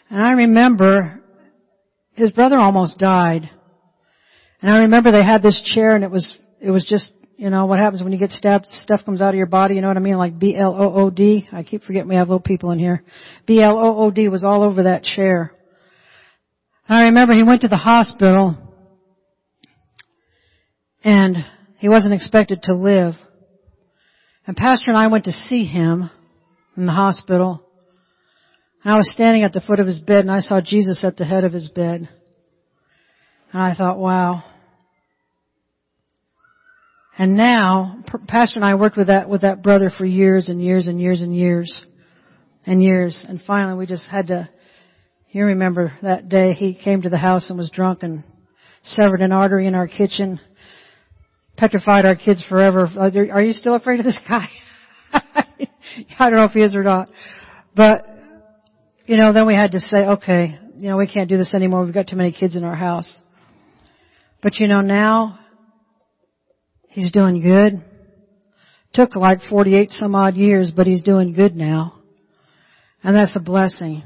And 0.08 0.22
I 0.22 0.32
remember 0.32 1.20
his 2.12 2.30
brother 2.30 2.58
almost 2.58 2.98
died. 2.98 3.50
And 4.62 4.74
I 4.74 4.78
remember 4.78 5.12
they 5.12 5.24
had 5.24 5.42
this 5.42 5.60
chair 5.74 5.94
and 5.94 6.04
it 6.04 6.10
was, 6.10 6.38
it 6.60 6.70
was 6.70 6.86
just, 6.88 7.12
you 7.36 7.50
know, 7.50 7.66
what 7.66 7.78
happens 7.78 8.02
when 8.02 8.12
you 8.12 8.18
get 8.18 8.30
stabbed, 8.30 8.66
stuff 8.66 9.04
comes 9.04 9.20
out 9.20 9.30
of 9.30 9.34
your 9.34 9.46
body, 9.46 9.74
you 9.74 9.82
know 9.82 9.88
what 9.88 9.96
I 9.96 10.00
mean? 10.00 10.16
Like 10.16 10.38
B-L-O-O-D. 10.38 11.48
I 11.52 11.62
keep 11.62 11.82
forgetting 11.82 12.08
we 12.08 12.14
have 12.16 12.28
little 12.28 12.40
people 12.40 12.70
in 12.70 12.78
here. 12.78 13.04
B-L-O-O-D 13.46 14.28
was 14.28 14.42
all 14.42 14.62
over 14.62 14.84
that 14.84 15.02
chair. 15.02 15.52
I 16.88 17.02
remember 17.02 17.34
he 17.34 17.42
went 17.42 17.62
to 17.62 17.68
the 17.68 17.76
hospital 17.76 18.56
and 21.04 21.36
he 21.78 21.88
wasn't 21.88 22.14
expected 22.14 22.62
to 22.64 22.74
live. 22.74 23.14
And 24.46 24.56
Pastor 24.56 24.90
and 24.90 24.98
I 24.98 25.08
went 25.08 25.24
to 25.24 25.32
see 25.32 25.64
him 25.64 26.08
in 26.76 26.86
the 26.86 26.92
hospital. 26.92 27.62
And 28.82 28.94
I 28.94 28.96
was 28.96 29.10
standing 29.12 29.42
at 29.42 29.52
the 29.52 29.60
foot 29.60 29.80
of 29.80 29.86
his 29.86 30.00
bed 30.00 30.20
and 30.20 30.30
I 30.30 30.40
saw 30.40 30.60
Jesus 30.60 31.04
at 31.04 31.16
the 31.16 31.24
head 31.24 31.44
of 31.44 31.52
his 31.52 31.68
bed. 31.68 32.08
And 33.52 33.62
I 33.62 33.74
thought, 33.74 33.98
wow. 33.98 34.44
And 37.18 37.36
now, 37.36 38.02
Pastor 38.28 38.58
and 38.58 38.64
I 38.64 38.74
worked 38.74 38.96
with 38.96 39.06
that, 39.06 39.28
with 39.28 39.40
that 39.40 39.62
brother 39.62 39.90
for 39.90 40.04
years 40.04 40.50
and 40.50 40.62
years 40.62 40.86
and 40.86 41.00
years 41.00 41.22
and 41.22 41.34
years 41.34 41.84
and 42.66 42.82
years. 42.82 43.24
And 43.26 43.40
finally 43.46 43.78
we 43.78 43.86
just 43.86 44.08
had 44.10 44.26
to, 44.26 44.50
you 45.30 45.44
remember 45.46 45.96
that 46.02 46.28
day 46.28 46.52
he 46.52 46.74
came 46.74 47.02
to 47.02 47.08
the 47.08 47.16
house 47.16 47.48
and 47.48 47.58
was 47.58 47.70
drunk 47.70 48.02
and 48.02 48.22
severed 48.82 49.22
an 49.22 49.32
artery 49.32 49.66
in 49.66 49.74
our 49.74 49.88
kitchen, 49.88 50.38
petrified 51.56 52.04
our 52.04 52.16
kids 52.16 52.44
forever. 52.46 52.86
Are 52.98 53.42
you 53.42 53.54
still 53.54 53.74
afraid 53.74 53.98
of 53.98 54.04
this 54.04 54.20
guy? 54.28 54.48
I 55.12 56.28
don't 56.28 56.34
know 56.34 56.44
if 56.44 56.52
he 56.52 56.62
is 56.62 56.76
or 56.76 56.82
not. 56.82 57.08
But, 57.74 58.06
you 59.06 59.16
know, 59.16 59.32
then 59.32 59.46
we 59.46 59.54
had 59.54 59.72
to 59.72 59.80
say, 59.80 59.98
okay, 59.98 60.58
you 60.76 60.90
know, 60.90 60.98
we 60.98 61.06
can't 61.06 61.30
do 61.30 61.38
this 61.38 61.54
anymore. 61.54 61.82
We've 61.82 61.94
got 61.94 62.08
too 62.08 62.16
many 62.16 62.32
kids 62.32 62.56
in 62.56 62.64
our 62.64 62.74
house. 62.74 63.16
But 64.42 64.56
you 64.60 64.68
know, 64.68 64.82
now, 64.82 65.38
he's 66.96 67.12
doing 67.12 67.40
good. 67.42 67.84
Took 68.94 69.14
like 69.14 69.40
48 69.48 69.92
some 69.92 70.14
odd 70.14 70.34
years, 70.34 70.72
but 70.74 70.86
he's 70.86 71.02
doing 71.02 71.34
good 71.34 71.54
now. 71.54 72.00
And 73.04 73.14
that's 73.14 73.36
a 73.36 73.40
blessing. 73.40 74.02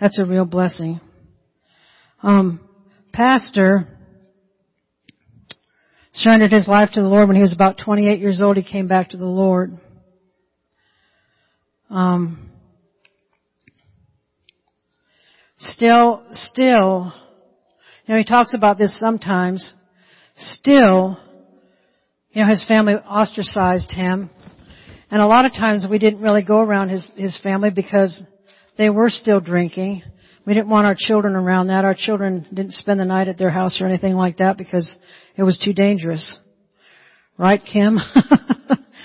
That's 0.00 0.18
a 0.18 0.24
real 0.24 0.44
blessing. 0.44 1.00
Um, 2.22 2.60
pastor 3.12 3.88
surrendered 6.12 6.52
his 6.52 6.68
life 6.68 6.90
to 6.92 7.02
the 7.02 7.08
Lord 7.08 7.26
when 7.28 7.36
he 7.36 7.42
was 7.42 7.52
about 7.52 7.78
28 7.84 8.20
years 8.20 8.40
old. 8.40 8.56
He 8.56 8.62
came 8.62 8.86
back 8.86 9.10
to 9.10 9.16
the 9.16 9.26
Lord. 9.26 9.76
Um, 11.90 12.50
still, 15.58 16.22
still, 16.30 17.12
you 18.06 18.14
know, 18.14 18.18
he 18.18 18.24
talks 18.24 18.54
about 18.54 18.78
this 18.78 18.96
sometimes. 19.00 19.74
Still, 20.36 21.18
you 22.32 22.42
know, 22.42 22.48
his 22.48 22.64
family 22.66 22.94
ostracized 22.94 23.90
him. 23.90 24.30
And 25.10 25.20
a 25.20 25.26
lot 25.26 25.44
of 25.44 25.52
times 25.52 25.86
we 25.90 25.98
didn't 25.98 26.20
really 26.20 26.44
go 26.44 26.60
around 26.60 26.90
his, 26.90 27.10
his 27.16 27.38
family 27.40 27.70
because 27.70 28.22
they 28.78 28.90
were 28.90 29.10
still 29.10 29.40
drinking. 29.40 30.02
We 30.46 30.54
didn't 30.54 30.70
want 30.70 30.86
our 30.86 30.96
children 30.96 31.34
around 31.34 31.68
that. 31.68 31.84
Our 31.84 31.96
children 31.96 32.46
didn't 32.52 32.72
spend 32.72 33.00
the 33.00 33.04
night 33.04 33.28
at 33.28 33.38
their 33.38 33.50
house 33.50 33.80
or 33.80 33.86
anything 33.86 34.14
like 34.14 34.38
that 34.38 34.56
because 34.56 34.96
it 35.36 35.42
was 35.42 35.58
too 35.58 35.72
dangerous. 35.72 36.38
Right, 37.36 37.60
Kim? 37.64 37.98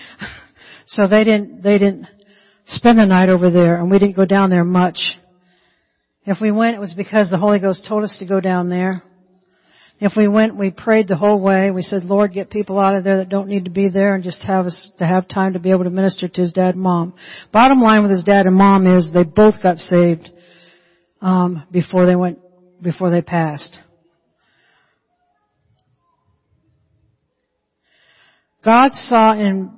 so 0.85 1.07
they 1.07 1.23
didn't, 1.23 1.61
they 1.61 1.77
didn't, 1.77 2.07
spend 2.67 2.97
the 2.97 3.05
night 3.05 3.29
over 3.29 3.49
there 3.49 3.79
and 3.79 3.91
we 3.91 3.99
didn't 3.99 4.15
go 4.15 4.25
down 4.25 4.49
there 4.49 4.63
much. 4.63 4.97
If 6.25 6.37
we 6.41 6.51
went, 6.51 6.75
it 6.75 6.79
was 6.79 6.95
because 6.95 7.29
the 7.29 7.37
Holy 7.37 7.59
Ghost 7.59 7.85
told 7.87 8.03
us 8.03 8.17
to 8.19 8.25
go 8.25 8.39
down 8.39 8.69
there. 8.69 9.03
If 9.99 10.13
we 10.17 10.27
went, 10.27 10.57
we 10.57 10.71
prayed 10.71 11.07
the 11.07 11.15
whole 11.15 11.39
way. 11.39 11.71
We 11.71 11.81
said, 11.81 12.03
Lord, 12.03 12.33
get 12.33 12.49
people 12.49 12.79
out 12.79 12.95
of 12.95 13.03
there 13.03 13.17
that 13.17 13.29
don't 13.29 13.47
need 13.47 13.65
to 13.65 13.71
be 13.71 13.87
there 13.87 14.13
and 14.13 14.23
just 14.23 14.43
have 14.43 14.65
us 14.65 14.91
to 14.97 15.05
have 15.05 15.27
time 15.27 15.53
to 15.53 15.59
be 15.59 15.71
able 15.71 15.85
to 15.85 15.89
minister 15.89 16.27
to 16.27 16.41
his 16.41 16.51
dad 16.51 16.75
and 16.75 16.81
mom. 16.81 17.13
Bottom 17.53 17.79
line 17.79 18.01
with 18.01 18.11
his 18.11 18.25
dad 18.25 18.45
and 18.45 18.55
mom 18.55 18.87
is 18.87 19.11
they 19.13 19.23
both 19.23 19.63
got 19.63 19.77
saved 19.77 20.29
um, 21.21 21.63
before 21.71 22.05
they 22.05 22.15
went 22.15 22.39
before 22.81 23.09
they 23.09 23.21
passed. 23.21 23.79
God 28.65 28.93
saw 28.93 29.33
in 29.33 29.71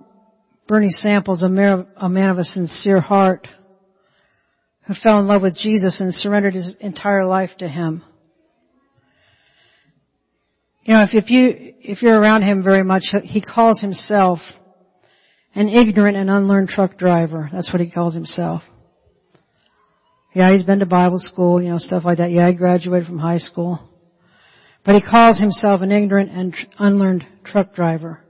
Bernie 0.67 0.91
Samples, 0.91 1.43
a 1.43 1.49
man, 1.49 1.87
a 1.95 2.09
man 2.09 2.29
of 2.29 2.37
a 2.37 2.43
sincere 2.43 3.01
heart, 3.01 3.47
who 4.87 4.93
fell 5.03 5.19
in 5.19 5.27
love 5.27 5.41
with 5.41 5.55
Jesus 5.55 5.99
and 5.99 6.13
surrendered 6.13 6.53
his 6.55 6.77
entire 6.79 7.25
life 7.25 7.51
to 7.59 7.67
Him. 7.67 8.03
You 10.87 10.93
know, 10.93 11.03
if, 11.03 11.09
if 11.11 11.29
you, 11.29 11.73
if 11.81 12.01
you're 12.01 12.17
around 12.17 12.43
him 12.43 12.63
very 12.63 12.83
much, 12.83 13.13
he 13.23 13.41
calls 13.41 13.81
himself 13.81 14.39
an 15.53 15.67
ignorant 15.67 16.15
and 16.15 16.29
unlearned 16.29 16.69
truck 16.69 16.97
driver. 16.97 17.49
That's 17.51 17.73
what 17.73 17.81
he 17.81 17.91
calls 17.91 18.15
himself. 18.15 18.61
Yeah, 20.33 20.53
he's 20.53 20.63
been 20.63 20.79
to 20.79 20.85
Bible 20.85 21.19
school, 21.19 21.61
you 21.61 21.71
know, 21.71 21.77
stuff 21.77 22.05
like 22.05 22.19
that. 22.19 22.31
Yeah, 22.31 22.49
he 22.49 22.55
graduated 22.55 23.05
from 23.05 23.19
high 23.19 23.39
school. 23.39 23.81
But 24.85 24.95
he 24.95 25.01
calls 25.01 25.37
himself 25.37 25.81
an 25.81 25.91
ignorant 25.91 26.31
and 26.31 26.55
unlearned 26.79 27.25
truck 27.43 27.73
driver. 27.73 28.21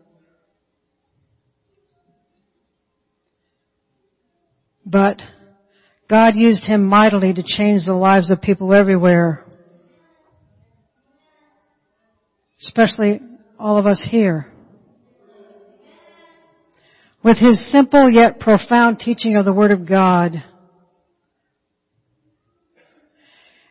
But 4.83 5.21
God 6.09 6.35
used 6.35 6.65
him 6.65 6.87
mightily 6.87 7.35
to 7.35 7.43
change 7.45 7.85
the 7.85 7.93
lives 7.93 8.31
of 8.31 8.41
people 8.41 8.73
everywhere. 8.73 9.45
Especially 12.61 13.21
all 13.59 13.77
of 13.77 13.85
us 13.85 14.05
here. 14.09 14.51
With 17.23 17.37
his 17.37 17.71
simple 17.71 18.09
yet 18.09 18.39
profound 18.39 18.99
teaching 18.99 19.35
of 19.35 19.45
the 19.45 19.53
Word 19.53 19.71
of 19.71 19.87
God, 19.87 20.43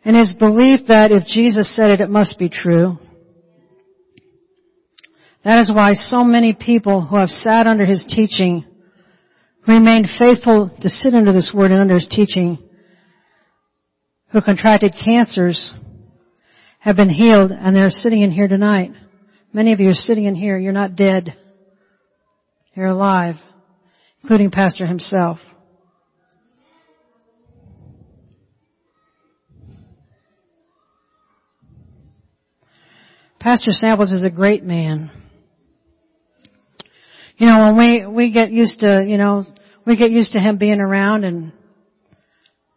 and 0.05 0.16
his 0.16 0.35
belief 0.35 0.87
that 0.88 1.11
if 1.11 1.27
Jesus 1.27 1.75
said 1.75 1.90
it, 1.90 2.01
it 2.01 2.11
must 2.11 2.38
be 2.38 2.49
true. 2.49 2.99
That 5.42 5.61
is 5.61 5.72
why 5.72 5.94
so 5.94 6.22
many 6.22 6.55
people 6.55 7.01
who 7.05 7.16
have 7.16 7.29
sat 7.29 7.66
under 7.66 7.85
his 7.85 8.07
teaching 8.09 8.64
remained 9.66 10.07
faithful 10.18 10.70
to 10.81 10.88
sit 10.88 11.14
under 11.14 11.33
this 11.33 11.53
word 11.55 11.70
and 11.70 11.81
under 11.81 11.94
his 11.94 12.09
teaching, 12.09 12.59
who 14.33 14.40
contracted 14.40 14.94
cancers, 15.05 15.75
have 16.87 16.94
been 16.94 17.11
healed, 17.11 17.51
and 17.51 17.75
they're 17.75 17.90
sitting 17.90 18.22
in 18.22 18.31
here 18.31 18.46
tonight. 18.46 18.92
Many 19.53 19.72
of 19.72 19.81
you 19.81 19.88
are 19.88 19.94
sitting 19.94 20.25
in 20.25 20.37
here. 20.37 20.57
You're 20.57 20.72
not 20.72 20.94
dead. 20.94 21.37
You're 22.77 22.87
alive, 22.87 23.35
including 24.22 24.53
Pastor 24.53 24.87
himself. 24.87 25.38
Pastor 33.40 33.72
Samples 33.72 34.12
is 34.12 34.22
a 34.22 34.31
great 34.31 34.62
man. 34.62 35.11
You 37.37 37.49
know, 37.49 37.66
when 37.66 37.79
we, 37.79 38.07
we 38.07 38.33
get 38.33 38.53
used 38.53 38.81
to, 38.81 39.05
you 39.05 39.18
know, 39.18 39.44
we 39.85 39.96
get 39.96 40.12
used 40.12 40.35
to 40.35 40.38
him 40.38 40.57
being 40.57 40.81
around 40.81 41.25
and, 41.25 41.53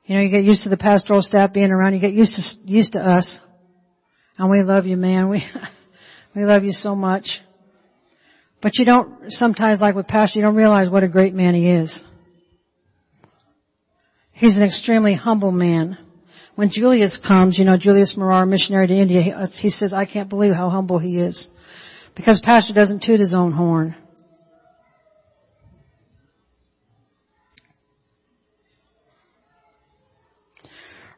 you 0.05 0.15
know, 0.15 0.21
you 0.21 0.31
get 0.31 0.43
used 0.43 0.63
to 0.63 0.69
the 0.69 0.77
pastoral 0.77 1.21
staff 1.21 1.53
being 1.53 1.69
around, 1.69 1.93
you 1.93 1.99
get 1.99 2.13
used 2.13 2.33
to, 2.33 2.71
used 2.71 2.93
to 2.93 2.99
us. 2.99 3.39
And 4.39 4.49
we 4.49 4.63
love 4.63 4.85
you, 4.87 4.97
man. 4.97 5.29
We, 5.29 5.43
we 6.35 6.45
love 6.45 6.63
you 6.63 6.71
so 6.71 6.95
much. 6.95 7.27
But 8.61 8.77
you 8.77 8.85
don't, 8.85 9.31
sometimes 9.31 9.79
like 9.79 9.93
with 9.95 10.07
Pastor, 10.07 10.39
you 10.39 10.45
don't 10.45 10.55
realize 10.55 10.89
what 10.89 11.03
a 11.03 11.07
great 11.07 11.35
man 11.35 11.53
he 11.53 11.69
is. 11.69 12.03
He's 14.31 14.57
an 14.57 14.63
extremely 14.63 15.13
humble 15.13 15.51
man. 15.51 15.97
When 16.55 16.71
Julius 16.71 17.19
comes, 17.25 17.59
you 17.59 17.65
know, 17.65 17.77
Julius 17.77 18.15
Marar, 18.17 18.45
missionary 18.45 18.87
to 18.87 18.93
India, 18.93 19.21
he, 19.21 19.31
uh, 19.31 19.47
he 19.61 19.69
says, 19.69 19.93
I 19.93 20.05
can't 20.05 20.29
believe 20.29 20.53
how 20.53 20.69
humble 20.69 20.97
he 20.97 21.19
is. 21.19 21.47
Because 22.15 22.41
Pastor 22.43 22.73
doesn't 22.73 23.03
toot 23.03 23.19
his 23.19 23.33
own 23.33 23.51
horn. 23.51 23.95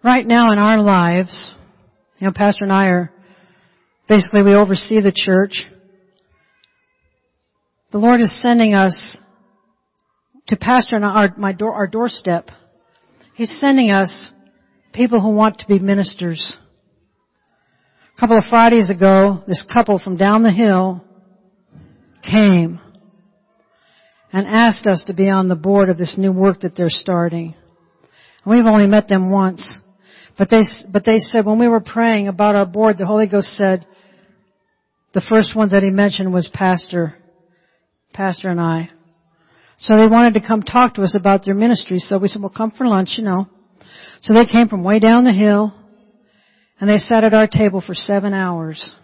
right 0.04 0.26
now 0.26 0.52
in 0.52 0.58
our 0.58 0.82
lives, 0.82 1.54
you 2.22 2.28
know, 2.28 2.34
Pastor 2.34 2.66
and 2.66 2.72
I 2.72 2.86
are, 2.86 3.12
basically 4.08 4.44
we 4.44 4.54
oversee 4.54 5.02
the 5.02 5.12
church. 5.12 5.66
the 7.92 7.98
Lord 7.98 8.22
is 8.22 8.42
sending 8.44 8.76
us 8.76 9.20
to 10.48 10.56
pastor 10.56 11.04
our, 11.04 11.34
my 11.36 11.52
door, 11.52 11.74
our 11.74 11.88
doorstep. 11.88 12.50
He's 13.34 13.60
sending 13.60 13.90
us 13.90 14.34
people 14.94 15.20
who 15.20 15.30
want 15.30 15.60
to 15.60 15.66
be 15.66 15.80
ministers. 15.80 16.58
A 18.16 18.20
couple 18.20 18.38
of 18.38 18.44
Fridays 18.52 18.92
ago, 18.92 19.44
this 19.48 19.66
couple 19.74 19.98
from 19.98 20.16
down 20.16 20.44
the 20.44 20.52
hill 20.52 21.04
came 22.22 22.80
and 24.32 24.46
asked 24.46 24.86
us 24.86 25.06
to 25.08 25.14
be 25.14 25.28
on 25.28 25.48
the 25.48 25.56
board 25.56 25.90
of 25.90 25.98
this 25.98 26.20
new 26.20 26.32
work 26.32 26.62
that 26.62 26.76
they're 26.76 26.88
starting. 26.90 27.56
And 28.46 28.56
we've 28.56 28.72
only 28.72 28.86
met 28.86 29.08
them 29.08 29.32
once. 29.32 29.80
But 30.38 30.50
they, 30.50 30.62
but 30.92 31.06
they 31.06 31.20
said 31.20 31.46
when 31.46 31.60
we 31.60 31.68
were 31.68 31.82
praying 31.82 32.28
about 32.28 32.56
our 32.56 32.66
board, 32.66 32.98
the 32.98 33.06
Holy 33.06 33.28
Ghost 33.28 33.50
said, 33.50 33.86
the 35.14 35.22
first 35.28 35.56
one 35.56 35.70
that 35.70 35.84
he 35.84 35.90
mentioned 35.90 36.34
was 36.34 36.50
Pastor, 36.54 37.16
Pastor 38.14 38.50
and 38.50 38.62
I. 38.62 38.90
So 39.78 39.98
they 39.98 40.08
wanted 40.08 40.36
to 40.36 40.48
come 40.48 40.62
talk 40.62 40.94
to 40.96 41.02
us 41.02 41.16
about 41.16 41.44
their 41.44 41.56
ministry. 41.56 42.00
So 42.00 42.18
we 42.18 42.28
said, 42.28 42.42
well 42.42 42.54
come 42.56 42.72
for 42.72 42.88
lunch, 42.88 43.16
you 43.18 43.24
know. 43.24 43.48
So 44.22 44.34
they 44.34 44.46
came 44.46 44.70
from 44.70 44.84
way 44.84 45.00
down 45.00 45.24
the 45.24 45.34
hill 45.34 45.74
and 46.80 46.90
they 46.90 46.98
sat 46.98 47.24
at 47.24 47.34
our 47.34 47.48
table 47.48 47.84
for 47.86 47.94
seven 47.94 48.34
hours. 48.34 48.96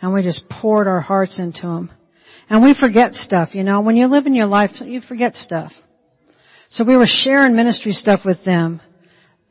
And 0.00 0.14
we 0.14 0.22
just 0.22 0.48
poured 0.48 0.86
our 0.86 1.00
hearts 1.00 1.38
into 1.38 1.62
them. 1.62 1.90
And 2.48 2.62
we 2.62 2.74
forget 2.78 3.14
stuff, 3.14 3.54
you 3.54 3.62
know. 3.62 3.80
When 3.80 3.96
you 3.96 4.06
live 4.06 4.26
in 4.26 4.34
your 4.34 4.46
life, 4.46 4.70
you 4.80 5.00
forget 5.00 5.34
stuff. 5.34 5.72
So 6.70 6.84
we 6.84 6.96
were 6.96 7.06
sharing 7.06 7.56
ministry 7.56 7.92
stuff 7.92 8.20
with 8.24 8.44
them. 8.44 8.80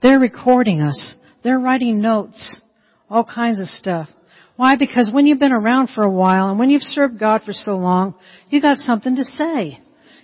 They're 0.02 0.20
recording 0.20 0.82
us. 0.82 1.16
They're 1.44 1.60
writing 1.60 2.02
notes. 2.02 2.62
All 3.10 3.24
kinds 3.24 3.60
of 3.60 3.68
stuff. 3.68 4.08
Why? 4.56 4.76
Because 4.76 5.10
when 5.12 5.26
you've 5.26 5.40
been 5.40 5.54
around 5.54 5.90
for 5.90 6.04
a 6.04 6.12
while 6.12 6.50
and 6.50 6.60
when 6.60 6.70
you've 6.70 6.82
served 6.82 7.20
God 7.20 7.44
for 7.46 7.54
so 7.54 7.78
long, 7.78 8.16
you've 8.50 8.62
got 8.62 8.78
something 8.78 9.16
to 9.16 9.24
say. 9.24 9.80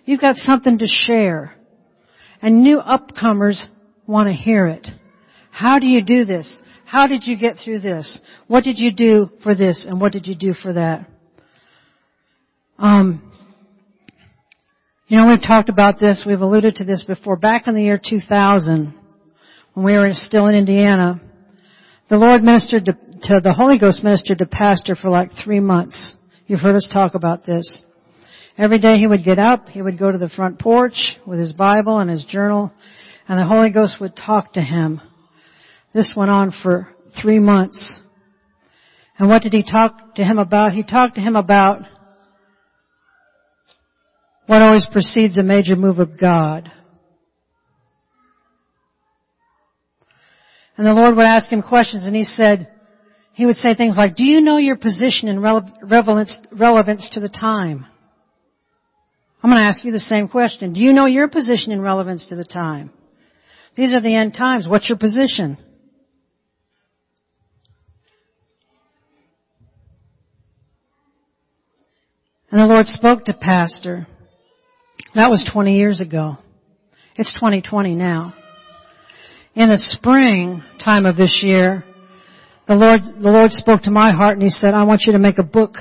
You've 0.05 0.21
got 0.21 0.35
something 0.35 0.77
to 0.77 0.87
share. 0.87 1.55
And 2.41 2.61
new 2.61 2.79
upcomers 2.79 3.65
want 4.05 4.27
to 4.27 4.33
hear 4.33 4.67
it. 4.67 4.87
How 5.51 5.79
do 5.79 5.87
you 5.87 6.03
do 6.03 6.25
this? 6.25 6.59
How 6.85 7.07
did 7.07 7.23
you 7.25 7.37
get 7.37 7.57
through 7.63 7.79
this? 7.79 8.19
What 8.47 8.63
did 8.63 8.77
you 8.77 8.93
do 8.93 9.29
for 9.41 9.55
this 9.55 9.85
and 9.89 9.99
what 9.99 10.11
did 10.11 10.27
you 10.27 10.35
do 10.35 10.53
for 10.53 10.73
that? 10.73 11.09
Um, 12.77 13.31
you 15.07 15.17
know, 15.17 15.27
we've 15.27 15.41
talked 15.41 15.69
about 15.69 15.99
this, 15.99 16.25
we've 16.27 16.41
alluded 16.41 16.75
to 16.75 16.83
this 16.83 17.03
before. 17.03 17.37
Back 17.37 17.67
in 17.67 17.73
the 17.73 17.83
year 17.83 17.99
2000, 18.03 18.93
when 19.75 19.85
we 19.85 19.93
were 19.93 20.11
still 20.13 20.47
in 20.47 20.55
Indiana, 20.55 21.21
the 22.09 22.17
Lord 22.17 22.41
ministered 22.41 22.85
to, 22.85 22.93
to, 22.93 23.41
the 23.41 23.53
Holy 23.53 23.77
Ghost 23.77 24.03
ministered 24.03 24.39
to 24.39 24.45
pastor 24.45 24.95
for 24.95 25.09
like 25.09 25.29
three 25.43 25.59
months. 25.59 26.15
You've 26.47 26.61
heard 26.61 26.75
us 26.75 26.89
talk 26.91 27.13
about 27.13 27.45
this. 27.45 27.83
Every 28.57 28.79
day 28.79 28.97
he 28.97 29.05
would 29.05 29.25
get 29.25 29.37
up, 29.37 29.67
he 29.67 29.81
would 29.81 29.99
go 29.99 30.11
to 30.11 30.17
the 30.17 30.29
front 30.29 30.59
porch 30.59 31.17
with 31.27 31.39
his 31.39 31.51
Bible 31.51 31.99
and 31.99 32.09
his 32.09 32.23
journal, 32.23 32.71
and 33.27 33.37
the 33.37 33.45
Holy 33.45 33.71
Ghost 33.71 33.97
would 33.99 34.15
talk 34.15 34.53
to 34.53 34.61
him. 34.61 35.01
This 35.93 36.13
went 36.15 36.31
on 36.31 36.53
for 36.63 36.87
three 37.21 37.39
months. 37.39 38.01
And 39.19 39.27
what 39.27 39.41
did 39.41 39.51
he 39.51 39.63
talk 39.63 40.15
to 40.15 40.23
him 40.23 40.37
about? 40.37 40.71
He 40.71 40.83
talked 40.83 41.15
to 41.15 41.21
him 41.21 41.35
about 41.35 41.81
what 44.45 44.61
always 44.61 44.87
precedes 44.89 45.37
a 45.37 45.43
major 45.43 45.75
move 45.75 45.99
of 45.99 46.17
God. 46.19 46.71
And 50.77 50.85
the 50.85 50.93
Lord 50.93 51.15
would 51.15 51.25
ask 51.25 51.49
him 51.49 51.61
questions 51.61 52.05
and 52.05 52.15
he 52.15 52.23
said, 52.23 52.69
he 53.33 53.45
would 53.45 53.55
say 53.57 53.75
things 53.75 53.95
like, 53.97 54.15
do 54.15 54.23
you 54.23 54.41
know 54.41 54.57
your 54.57 54.75
position 54.75 55.27
and 55.27 55.41
relevance, 55.41 56.39
relevance 56.51 57.09
to 57.13 57.19
the 57.19 57.29
time? 57.29 57.85
I'm 59.43 59.49
going 59.49 59.61
to 59.61 59.67
ask 59.67 59.83
you 59.83 59.91
the 59.91 59.99
same 59.99 60.27
question. 60.27 60.73
Do 60.73 60.79
you 60.79 60.93
know 60.93 61.05
your 61.05 61.27
position 61.27 61.71
and 61.71 61.81
relevance 61.81 62.27
to 62.27 62.35
the 62.35 62.45
time? 62.45 62.91
These 63.75 63.93
are 63.93 64.01
the 64.01 64.15
end 64.15 64.33
times. 64.33 64.67
What's 64.67 64.89
your 64.89 64.97
position? 64.97 65.57
And 72.51 72.61
the 72.61 72.65
Lord 72.65 72.85
spoke 72.85 73.25
to 73.25 73.33
Pastor 73.33 74.07
that 75.15 75.29
was 75.29 75.49
20 75.51 75.77
years 75.77 76.01
ago. 76.01 76.37
It's 77.15 77.33
2020 77.33 77.95
now. 77.95 78.33
In 79.55 79.69
the 79.69 79.77
spring 79.77 80.61
time 80.83 81.05
of 81.05 81.15
this 81.15 81.39
year, 81.41 81.85
the 82.67 82.75
Lord, 82.75 82.99
the 83.03 83.29
Lord 83.29 83.51
spoke 83.51 83.83
to 83.83 83.91
my 83.91 84.11
heart 84.11 84.33
and 84.33 84.43
He 84.43 84.49
said, 84.49 84.73
I 84.73 84.83
want 84.83 85.03
you 85.05 85.13
to 85.13 85.19
make 85.19 85.37
a 85.37 85.43
book 85.43 85.75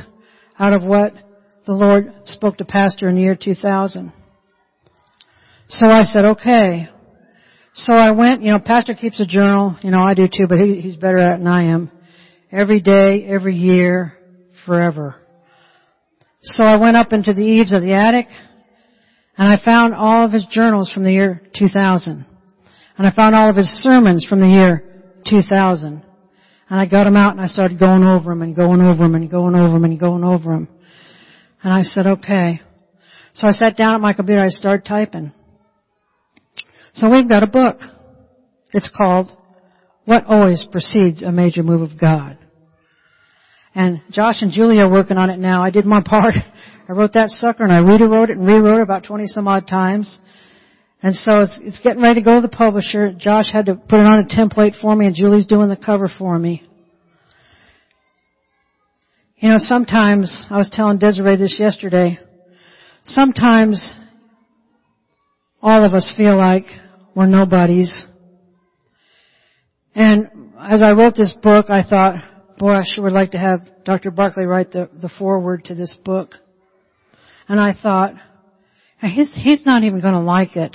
out 0.56 0.72
of 0.72 0.84
what 0.84 1.12
the 1.66 1.72
Lord 1.72 2.12
spoke 2.24 2.58
to 2.58 2.64
Pastor 2.64 3.08
in 3.08 3.16
the 3.16 3.22
year 3.22 3.36
2000. 3.40 4.12
So 5.68 5.88
I 5.88 6.04
said, 6.04 6.24
okay. 6.24 6.88
So 7.72 7.94
I 7.94 8.12
went, 8.12 8.42
you 8.42 8.52
know, 8.52 8.60
Pastor 8.60 8.94
keeps 8.94 9.18
a 9.18 9.26
journal, 9.26 9.76
you 9.82 9.90
know, 9.90 10.02
I 10.04 10.14
do 10.14 10.28
too, 10.28 10.46
but 10.48 10.58
he, 10.58 10.80
he's 10.80 10.96
better 10.96 11.18
at 11.18 11.34
it 11.34 11.38
than 11.38 11.48
I 11.48 11.64
am. 11.64 11.90
Every 12.52 12.80
day, 12.80 13.26
every 13.26 13.56
year, 13.56 14.16
forever. 14.64 15.16
So 16.42 16.62
I 16.62 16.76
went 16.76 16.96
up 16.96 17.12
into 17.12 17.32
the 17.32 17.42
eaves 17.42 17.72
of 17.72 17.82
the 17.82 17.94
attic, 17.94 18.26
and 19.36 19.48
I 19.48 19.56
found 19.64 19.94
all 19.94 20.24
of 20.24 20.30
his 20.30 20.46
journals 20.48 20.92
from 20.92 21.02
the 21.02 21.10
year 21.10 21.42
2000. 21.58 22.26
And 22.96 23.06
I 23.06 23.14
found 23.14 23.34
all 23.34 23.50
of 23.50 23.56
his 23.56 23.68
sermons 23.82 24.24
from 24.28 24.40
the 24.40 24.48
year 24.48 24.84
2000. 25.28 26.02
And 26.70 26.80
I 26.80 26.86
got 26.86 27.04
them 27.04 27.16
out 27.16 27.32
and 27.32 27.40
I 27.40 27.46
started 27.46 27.78
going 27.78 28.04
over 28.04 28.30
them 28.30 28.42
and 28.42 28.54
going 28.54 28.80
over 28.80 29.02
them 29.02 29.14
and 29.14 29.30
going 29.30 29.54
over 29.54 29.74
them 29.74 29.84
and 29.84 29.98
going 30.00 30.24
over 30.24 30.50
them. 30.50 30.68
And 31.62 31.72
I 31.72 31.82
said, 31.82 32.06
okay. 32.06 32.60
So 33.34 33.48
I 33.48 33.52
sat 33.52 33.76
down 33.76 33.94
at 33.94 34.00
my 34.00 34.12
computer, 34.12 34.42
I 34.42 34.48
started 34.48 34.86
typing. 34.86 35.32
So 36.94 37.10
we've 37.10 37.28
got 37.28 37.42
a 37.42 37.48
book. 37.48 37.78
It's 38.72 38.90
called 38.96 39.28
What 40.04 40.24
Always 40.26 40.66
Precedes 40.70 41.22
a 41.22 41.32
Major 41.32 41.62
Move 41.62 41.82
of 41.82 42.00
God. 42.00 42.38
And 43.74 44.02
Josh 44.10 44.36
and 44.40 44.52
Julie 44.52 44.78
are 44.78 44.90
working 44.90 45.16
on 45.16 45.30
it 45.30 45.38
now. 45.38 45.64
I 45.64 45.70
did 45.70 45.84
my 45.84 46.02
part. 46.06 46.34
I 46.88 46.92
wrote 46.92 47.14
that 47.14 47.30
sucker 47.30 47.64
and 47.64 47.72
I 47.72 47.78
rewrote 47.78 48.30
it 48.30 48.36
and 48.36 48.46
rewrote 48.46 48.78
it 48.78 48.82
about 48.82 49.04
20 49.04 49.26
some 49.26 49.48
odd 49.48 49.66
times. 49.66 50.20
And 51.04 51.14
so 51.14 51.42
it's, 51.42 51.58
it's 51.60 51.80
getting 51.80 52.00
ready 52.00 52.20
to 52.20 52.24
go 52.24 52.36
to 52.36 52.40
the 52.40 52.48
publisher. 52.48 53.12
Josh 53.12 53.52
had 53.52 53.66
to 53.66 53.74
put 53.74 54.00
it 54.00 54.06
on 54.06 54.20
a 54.20 54.24
template 54.24 54.80
for 54.80 54.96
me 54.96 55.04
and 55.04 55.14
Julie's 55.14 55.46
doing 55.46 55.68
the 55.68 55.76
cover 55.76 56.08
for 56.08 56.38
me. 56.38 56.62
You 59.36 59.50
know, 59.50 59.58
sometimes, 59.58 60.46
I 60.48 60.56
was 60.56 60.70
telling 60.72 60.96
Desiree 60.96 61.36
this 61.36 61.56
yesterday, 61.60 62.18
sometimes 63.04 63.92
all 65.60 65.84
of 65.84 65.92
us 65.92 66.10
feel 66.16 66.38
like 66.38 66.64
we're 67.14 67.26
nobodies. 67.26 68.06
And 69.94 70.54
as 70.58 70.82
I 70.82 70.92
wrote 70.92 71.16
this 71.16 71.34
book, 71.42 71.66
I 71.68 71.82
thought, 71.82 72.14
boy, 72.56 72.70
I 72.70 72.82
sure 72.82 73.04
would 73.04 73.12
like 73.12 73.32
to 73.32 73.38
have 73.38 73.68
Dr. 73.84 74.10
Barclay 74.10 74.46
write 74.46 74.72
the, 74.72 74.88
the 75.02 75.10
foreword 75.18 75.66
to 75.66 75.74
this 75.74 75.94
book. 76.02 76.30
And 77.46 77.60
I 77.60 77.74
thought, 77.74 78.14
he's, 79.02 79.38
he's 79.38 79.66
not 79.66 79.82
even 79.82 80.00
going 80.00 80.14
to 80.14 80.20
like 80.20 80.56
it. 80.56 80.74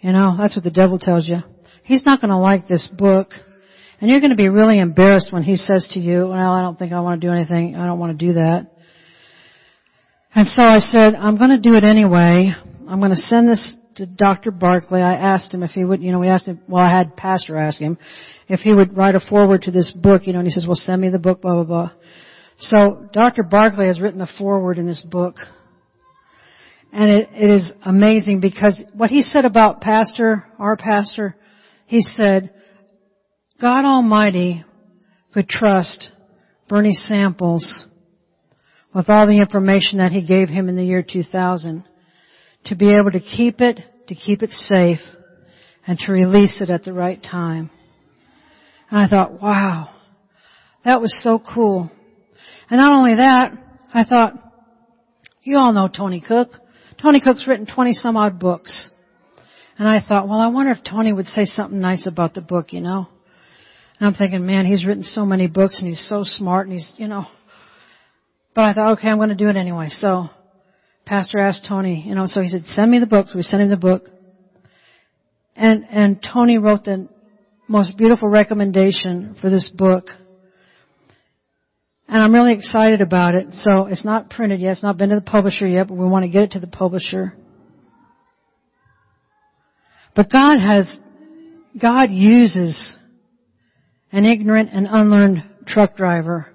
You 0.00 0.12
know, 0.12 0.36
that's 0.38 0.56
what 0.56 0.64
the 0.64 0.70
devil 0.70 0.98
tells 0.98 1.26
you. 1.26 1.38
He's 1.82 2.04
not 2.06 2.20
going 2.20 2.30
to 2.30 2.36
like 2.36 2.68
this 2.68 2.88
book. 2.88 3.30
And 4.00 4.10
you're 4.10 4.20
going 4.20 4.30
to 4.30 4.36
be 4.36 4.48
really 4.48 4.78
embarrassed 4.78 5.32
when 5.32 5.42
he 5.42 5.56
says 5.56 5.88
to 5.94 6.00
you, 6.00 6.28
well, 6.28 6.52
I 6.52 6.62
don't 6.62 6.78
think 6.78 6.92
I 6.92 7.00
want 7.00 7.20
to 7.20 7.26
do 7.26 7.32
anything. 7.32 7.74
I 7.74 7.84
don't 7.86 7.98
want 7.98 8.18
to 8.18 8.26
do 8.26 8.34
that. 8.34 8.70
And 10.34 10.46
so 10.46 10.62
I 10.62 10.78
said, 10.78 11.14
I'm 11.14 11.36
going 11.36 11.50
to 11.50 11.58
do 11.58 11.74
it 11.74 11.82
anyway. 11.82 12.52
I'm 12.88 13.00
going 13.00 13.10
to 13.10 13.16
send 13.16 13.48
this 13.48 13.76
to 13.96 14.06
Dr. 14.06 14.52
Barclay. 14.52 15.00
I 15.00 15.14
asked 15.14 15.52
him 15.52 15.64
if 15.64 15.70
he 15.70 15.82
would, 15.82 16.00
you 16.00 16.12
know, 16.12 16.20
we 16.20 16.28
asked 16.28 16.46
him, 16.46 16.60
well, 16.68 16.84
I 16.84 16.96
had 16.96 17.16
Pastor 17.16 17.56
ask 17.56 17.80
him 17.80 17.98
if 18.48 18.60
he 18.60 18.72
would 18.72 18.96
write 18.96 19.16
a 19.16 19.20
foreword 19.20 19.62
to 19.62 19.72
this 19.72 19.90
book, 19.90 20.26
you 20.26 20.32
know, 20.32 20.38
and 20.38 20.46
he 20.46 20.52
says, 20.52 20.66
well, 20.66 20.76
send 20.76 21.00
me 21.00 21.08
the 21.08 21.18
book, 21.18 21.42
blah, 21.42 21.54
blah, 21.54 21.64
blah. 21.64 21.90
So 22.58 23.08
Dr. 23.12 23.42
Barclay 23.42 23.88
has 23.88 24.00
written 24.00 24.18
the 24.18 24.30
foreword 24.38 24.78
in 24.78 24.86
this 24.86 25.00
book. 25.00 25.36
And 26.92 27.10
it, 27.10 27.28
it 27.32 27.50
is 27.50 27.72
amazing 27.84 28.40
because 28.40 28.80
what 28.94 29.10
he 29.10 29.22
said 29.22 29.44
about 29.44 29.80
pastor, 29.80 30.44
our 30.58 30.76
pastor, 30.76 31.36
he 31.86 32.00
said, 32.00 32.50
God 33.60 33.84
Almighty 33.84 34.64
could 35.34 35.48
trust 35.48 36.10
Bernie 36.68 36.94
Samples 36.94 37.86
with 38.94 39.10
all 39.10 39.26
the 39.26 39.38
information 39.38 39.98
that 39.98 40.12
he 40.12 40.26
gave 40.26 40.48
him 40.48 40.68
in 40.68 40.76
the 40.76 40.84
year 40.84 41.04
2000 41.06 41.84
to 42.66 42.74
be 42.74 42.90
able 42.90 43.10
to 43.10 43.20
keep 43.20 43.60
it, 43.60 43.80
to 44.08 44.14
keep 44.14 44.42
it 44.42 44.50
safe, 44.50 44.98
and 45.86 45.98
to 45.98 46.12
release 46.12 46.60
it 46.60 46.70
at 46.70 46.84
the 46.84 46.92
right 46.92 47.22
time. 47.22 47.70
And 48.90 49.00
I 49.00 49.08
thought, 49.08 49.40
wow, 49.40 49.94
that 50.84 51.00
was 51.00 51.14
so 51.22 51.40
cool. 51.54 51.90
And 52.70 52.78
not 52.78 52.92
only 52.92 53.16
that, 53.16 53.52
I 53.92 54.04
thought, 54.04 54.34
you 55.42 55.56
all 55.56 55.72
know 55.72 55.88
Tony 55.88 56.22
Cook. 56.26 56.50
Tony 57.00 57.20
Cook's 57.20 57.46
written 57.46 57.66
20 57.66 57.92
some 57.92 58.16
odd 58.16 58.38
books. 58.38 58.90
And 59.78 59.86
I 59.86 60.00
thought, 60.00 60.28
well, 60.28 60.40
I 60.40 60.48
wonder 60.48 60.72
if 60.72 60.82
Tony 60.82 61.12
would 61.12 61.26
say 61.26 61.44
something 61.44 61.80
nice 61.80 62.06
about 62.06 62.34
the 62.34 62.40
book, 62.40 62.72
you 62.72 62.80
know. 62.80 63.06
And 64.00 64.08
I'm 64.08 64.14
thinking, 64.14 64.44
man, 64.44 64.66
he's 64.66 64.84
written 64.84 65.04
so 65.04 65.24
many 65.24 65.46
books 65.46 65.78
and 65.78 65.88
he's 65.88 66.06
so 66.08 66.22
smart 66.24 66.66
and 66.66 66.74
he's, 66.74 66.92
you 66.96 67.06
know. 67.06 67.26
But 68.54 68.64
I 68.64 68.74
thought, 68.74 68.92
okay, 68.98 69.08
I'm 69.08 69.18
going 69.18 69.28
to 69.28 69.36
do 69.36 69.48
it 69.48 69.56
anyway. 69.56 69.88
So, 69.88 70.30
Pastor 71.06 71.38
asked 71.38 71.64
Tony, 71.68 72.02
you 72.06 72.14
know, 72.14 72.26
so 72.26 72.42
he 72.42 72.48
said, 72.48 72.62
send 72.64 72.90
me 72.90 72.98
the 72.98 73.06
book. 73.06 73.28
So 73.28 73.36
we 73.36 73.42
sent 73.42 73.62
him 73.62 73.70
the 73.70 73.76
book. 73.76 74.08
And, 75.54 75.84
and 75.90 76.20
Tony 76.22 76.58
wrote 76.58 76.84
the 76.84 77.08
most 77.68 77.96
beautiful 77.96 78.28
recommendation 78.28 79.36
for 79.40 79.48
this 79.48 79.70
book. 79.72 80.08
And 82.08 82.22
I'm 82.22 82.32
really 82.32 82.54
excited 82.54 83.02
about 83.02 83.34
it. 83.34 83.48
So 83.52 83.86
it's 83.86 84.04
not 84.04 84.30
printed 84.30 84.60
yet. 84.60 84.72
It's 84.72 84.82
not 84.82 84.96
been 84.96 85.10
to 85.10 85.16
the 85.16 85.20
publisher 85.20 85.68
yet, 85.68 85.88
but 85.88 85.96
we 85.96 86.06
want 86.06 86.24
to 86.24 86.30
get 86.30 86.42
it 86.42 86.50
to 86.52 86.60
the 86.60 86.66
publisher. 86.66 87.34
But 90.16 90.32
God 90.32 90.58
has, 90.58 90.98
God 91.80 92.10
uses 92.10 92.96
an 94.10 94.24
ignorant 94.24 94.70
and 94.72 94.88
unlearned 94.90 95.44
truck 95.66 95.96
driver. 95.96 96.46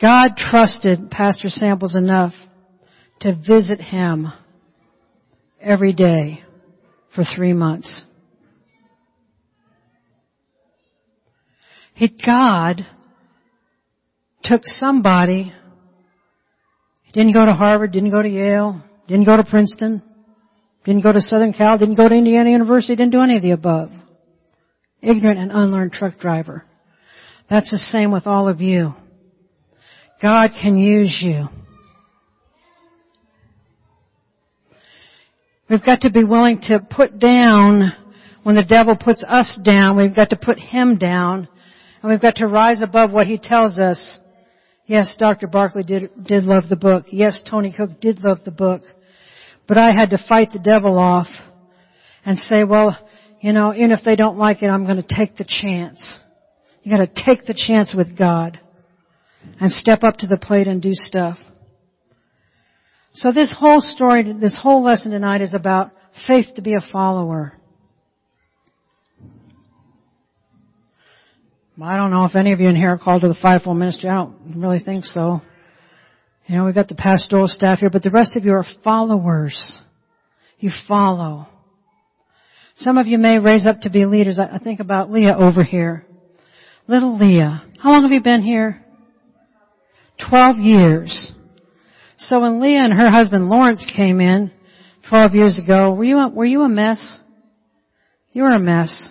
God 0.00 0.36
trusted 0.36 1.10
Pastor 1.10 1.48
Samples 1.48 1.96
enough 1.96 2.32
to 3.20 3.34
visit 3.36 3.80
him 3.80 4.32
every 5.60 5.92
day 5.92 6.42
for 7.14 7.24
three 7.36 7.52
months. 7.52 8.04
He, 11.94 12.08
God 12.08 12.86
took 14.42 14.62
somebody, 14.64 15.52
didn't 17.12 17.32
go 17.32 17.44
to 17.44 17.52
Harvard, 17.52 17.92
didn't 17.92 18.10
go 18.10 18.22
to 18.22 18.28
Yale, 18.28 18.82
didn't 19.08 19.26
go 19.26 19.36
to 19.36 19.44
Princeton, 19.44 20.02
didn't 20.84 21.02
go 21.02 21.12
to 21.12 21.20
Southern 21.20 21.52
Cal, 21.52 21.78
didn't 21.78 21.96
go 21.96 22.08
to 22.08 22.14
Indiana 22.14 22.50
University, 22.50 22.96
didn't 22.96 23.12
do 23.12 23.22
any 23.22 23.36
of 23.36 23.42
the 23.42 23.50
above. 23.50 23.90
Ignorant 25.02 25.38
and 25.38 25.50
unlearned 25.52 25.92
truck 25.92 26.18
driver. 26.18 26.64
That's 27.48 27.70
the 27.70 27.78
same 27.78 28.12
with 28.12 28.26
all 28.26 28.48
of 28.48 28.60
you. 28.60 28.94
God 30.22 30.50
can 30.60 30.76
use 30.76 31.18
you. 31.22 31.48
We've 35.68 35.84
got 35.84 36.02
to 36.02 36.10
be 36.10 36.24
willing 36.24 36.60
to 36.62 36.80
put 36.80 37.18
down 37.18 37.92
when 38.42 38.56
the 38.56 38.64
devil 38.64 38.96
puts 38.96 39.24
us 39.28 39.58
down, 39.64 39.96
we've 39.96 40.14
got 40.14 40.30
to 40.30 40.36
put 40.36 40.58
him 40.58 40.96
down 40.96 41.48
and 42.02 42.10
we've 42.10 42.20
got 42.20 42.36
to 42.36 42.46
rise 42.46 42.82
above 42.82 43.10
what 43.10 43.26
he 43.26 43.38
tells 43.38 43.78
us. 43.78 44.19
Yes, 44.90 45.14
Dr. 45.16 45.46
Barkley 45.46 45.84
did, 45.84 46.10
did 46.20 46.42
love 46.42 46.64
the 46.68 46.74
book. 46.74 47.04
Yes, 47.12 47.40
Tony 47.48 47.72
Cooke 47.72 48.00
did 48.00 48.24
love 48.24 48.38
the 48.44 48.50
book. 48.50 48.82
But 49.68 49.78
I 49.78 49.92
had 49.92 50.10
to 50.10 50.18
fight 50.28 50.50
the 50.52 50.58
devil 50.58 50.98
off 50.98 51.28
and 52.26 52.36
say, 52.36 52.64
well, 52.64 52.98
you 53.40 53.52
know, 53.52 53.72
even 53.72 53.92
if 53.92 54.00
they 54.04 54.16
don't 54.16 54.36
like 54.36 54.64
it, 54.64 54.66
I'm 54.66 54.84
going 54.86 55.00
to 55.00 55.06
take 55.16 55.36
the 55.36 55.44
chance. 55.44 56.18
You 56.82 56.90
got 56.90 57.06
to 57.06 57.24
take 57.24 57.44
the 57.44 57.54
chance 57.54 57.94
with 57.96 58.18
God 58.18 58.58
and 59.60 59.70
step 59.70 60.02
up 60.02 60.16
to 60.16 60.26
the 60.26 60.36
plate 60.36 60.66
and 60.66 60.82
do 60.82 60.90
stuff. 60.92 61.38
So 63.12 63.30
this 63.30 63.54
whole 63.56 63.80
story, 63.80 64.24
this 64.40 64.58
whole 64.60 64.82
lesson 64.82 65.12
tonight 65.12 65.40
is 65.40 65.54
about 65.54 65.92
faith 66.26 66.46
to 66.56 66.62
be 66.62 66.74
a 66.74 66.80
follower. 66.92 67.59
I 71.82 71.96
don't 71.96 72.10
know 72.10 72.24
if 72.24 72.34
any 72.36 72.52
of 72.52 72.60
you 72.60 72.68
in 72.68 72.76
here 72.76 72.90
are 72.90 72.98
called 72.98 73.22
to 73.22 73.28
the 73.28 73.38
fivefold 73.40 73.78
ministry. 73.78 74.08
I 74.08 74.14
don't 74.14 74.54
really 74.56 74.80
think 74.80 75.04
so. 75.04 75.40
You 76.46 76.56
know, 76.56 76.64
we've 76.64 76.74
got 76.74 76.88
the 76.88 76.94
pastoral 76.94 77.48
staff 77.48 77.78
here, 77.78 77.90
but 77.90 78.02
the 78.02 78.10
rest 78.10 78.36
of 78.36 78.44
you 78.44 78.52
are 78.52 78.64
followers. 78.84 79.80
You 80.58 80.70
follow. 80.86 81.46
Some 82.76 82.98
of 82.98 83.06
you 83.06 83.18
may 83.18 83.38
raise 83.38 83.66
up 83.66 83.80
to 83.82 83.90
be 83.90 84.04
leaders. 84.04 84.38
I 84.38 84.58
think 84.58 84.80
about 84.80 85.10
Leah 85.10 85.36
over 85.38 85.62
here. 85.62 86.04
Little 86.86 87.18
Leah. 87.18 87.64
How 87.80 87.90
long 87.90 88.02
have 88.02 88.12
you 88.12 88.22
been 88.22 88.42
here? 88.42 88.84
Twelve 90.28 90.58
years. 90.58 91.32
So 92.18 92.40
when 92.40 92.60
Leah 92.60 92.84
and 92.84 92.92
her 92.92 93.08
husband 93.08 93.48
Lawrence 93.48 93.90
came 93.96 94.20
in 94.20 94.50
12 95.08 95.34
years 95.34 95.58
ago, 95.58 95.94
were 95.94 96.04
you 96.04 96.18
a, 96.18 96.28
were 96.28 96.44
you 96.44 96.60
a 96.60 96.68
mess? 96.68 97.18
You 98.32 98.42
were 98.42 98.52
a 98.52 98.58
mess. 98.58 99.10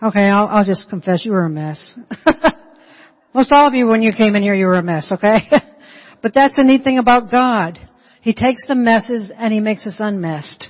Okay, 0.00 0.28
I'll, 0.28 0.46
I'll 0.46 0.64
just 0.64 0.88
confess 0.88 1.24
you 1.24 1.32
were 1.32 1.44
a 1.44 1.50
mess. 1.50 1.96
Most 3.34 3.50
all 3.50 3.66
of 3.66 3.74
you 3.74 3.86
when 3.86 4.00
you 4.00 4.12
came 4.12 4.36
in 4.36 4.44
here 4.44 4.54
you 4.54 4.66
were 4.66 4.76
a 4.76 4.82
mess, 4.82 5.10
okay? 5.12 5.38
but 6.22 6.32
that's 6.32 6.56
the 6.56 6.62
neat 6.62 6.84
thing 6.84 6.98
about 6.98 7.32
God. 7.32 7.80
He 8.20 8.32
takes 8.32 8.62
the 8.68 8.76
messes 8.76 9.32
and 9.36 9.52
He 9.52 9.58
makes 9.58 9.86
us 9.88 9.96
unmessed. 9.98 10.68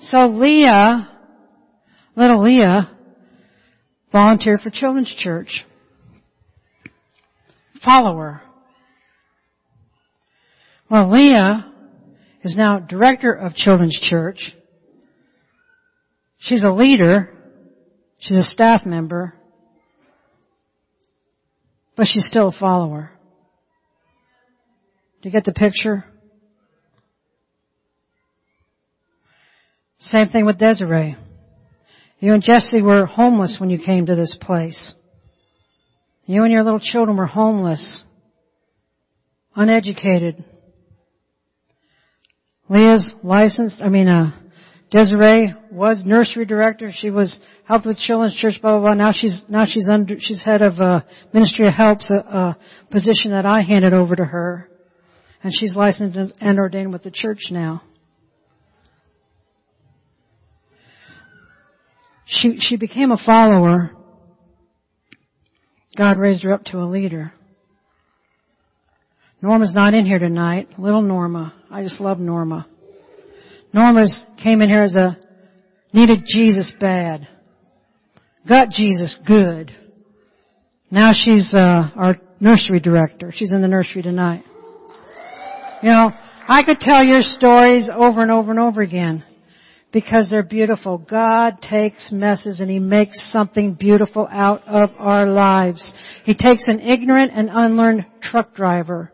So 0.00 0.28
Leah, 0.28 1.10
little 2.14 2.42
Leah, 2.42 2.90
volunteered 4.12 4.60
for 4.60 4.70
Children's 4.70 5.14
Church. 5.18 5.64
Follower. 7.84 8.40
Well, 10.90 11.10
Leah 11.12 11.70
is 12.42 12.56
now 12.56 12.78
director 12.78 13.34
of 13.34 13.54
Children's 13.54 13.98
Church. 14.00 14.54
She's 16.46 16.62
a 16.62 16.70
leader. 16.70 17.28
She's 18.18 18.36
a 18.36 18.42
staff 18.42 18.86
member. 18.86 19.34
But 21.96 22.06
she's 22.06 22.26
still 22.28 22.48
a 22.48 22.58
follower. 22.58 23.10
Do 25.20 25.28
you 25.28 25.32
get 25.32 25.44
the 25.44 25.52
picture? 25.52 26.04
Same 29.98 30.28
thing 30.28 30.46
with 30.46 30.58
Desiree. 30.58 31.16
You 32.20 32.32
and 32.32 32.44
Jesse 32.44 32.80
were 32.80 33.06
homeless 33.06 33.56
when 33.58 33.70
you 33.70 33.78
came 33.78 34.06
to 34.06 34.14
this 34.14 34.38
place. 34.40 34.94
You 36.26 36.44
and 36.44 36.52
your 36.52 36.62
little 36.62 36.78
children 36.78 37.16
were 37.16 37.26
homeless, 37.26 38.04
uneducated. 39.56 40.44
Leah's 42.68 43.14
licensed, 43.24 43.80
I 43.82 43.88
mean, 43.88 44.06
uh, 44.06 44.30
Desiree 44.90 45.52
was 45.72 46.04
nursery 46.06 46.46
director. 46.46 46.90
She 46.94 47.10
was 47.10 47.40
helped 47.64 47.86
with 47.86 47.98
children's 47.98 48.36
church, 48.36 48.60
blah, 48.62 48.78
blah, 48.78 48.80
blah. 48.80 48.94
Now 48.94 49.12
she's, 49.12 49.44
now 49.48 49.64
she's 49.66 49.88
under, 49.90 50.16
she's 50.20 50.42
head 50.44 50.62
of, 50.62 50.78
uh, 50.78 51.00
ministry 51.32 51.66
of 51.66 51.74
helps, 51.74 52.10
a, 52.10 52.16
a 52.16 52.58
position 52.90 53.32
that 53.32 53.44
I 53.46 53.62
handed 53.62 53.92
over 53.92 54.14
to 54.14 54.24
her. 54.24 54.68
And 55.42 55.52
she's 55.52 55.76
licensed 55.76 56.34
and 56.40 56.58
ordained 56.58 56.92
with 56.92 57.02
the 57.02 57.10
church 57.10 57.48
now. 57.50 57.82
She, 62.26 62.58
she 62.58 62.76
became 62.76 63.10
a 63.10 63.18
follower. 63.18 63.90
God 65.96 66.18
raised 66.18 66.42
her 66.44 66.52
up 66.52 66.64
to 66.66 66.78
a 66.78 66.86
leader. 66.86 67.32
Norma's 69.42 69.74
not 69.74 69.94
in 69.94 70.06
here 70.06 70.18
tonight. 70.18 70.68
Little 70.78 71.02
Norma. 71.02 71.54
I 71.70 71.82
just 71.82 72.00
love 72.00 72.18
Norma. 72.18 72.66
Norma's 73.72 74.24
came 74.42 74.62
in 74.62 74.68
here 74.68 74.84
as 74.84 74.96
a 74.96 75.18
needed 75.92 76.24
Jesus 76.26 76.72
bad. 76.80 77.28
Got 78.48 78.70
Jesus 78.70 79.18
good. 79.26 79.70
Now 80.90 81.12
she's 81.12 81.52
uh, 81.52 81.90
our 81.96 82.16
nursery 82.40 82.80
director. 82.80 83.32
She's 83.34 83.52
in 83.52 83.62
the 83.62 83.68
nursery 83.68 84.02
tonight. 84.02 84.44
You 85.82 85.90
know, 85.90 86.10
I 86.48 86.62
could 86.64 86.78
tell 86.78 87.04
your 87.04 87.22
stories 87.22 87.90
over 87.92 88.22
and 88.22 88.30
over 88.30 88.50
and 88.50 88.60
over 88.60 88.82
again 88.82 89.24
because 89.92 90.28
they're 90.30 90.42
beautiful. 90.42 90.98
God 90.98 91.60
takes 91.60 92.12
messes 92.12 92.60
and 92.60 92.70
He 92.70 92.78
makes 92.78 93.32
something 93.32 93.74
beautiful 93.74 94.28
out 94.30 94.66
of 94.66 94.90
our 94.98 95.26
lives. 95.26 95.92
He 96.24 96.34
takes 96.34 96.68
an 96.68 96.80
ignorant 96.80 97.32
and 97.34 97.50
unlearned 97.52 98.06
truck 98.22 98.54
driver 98.54 99.12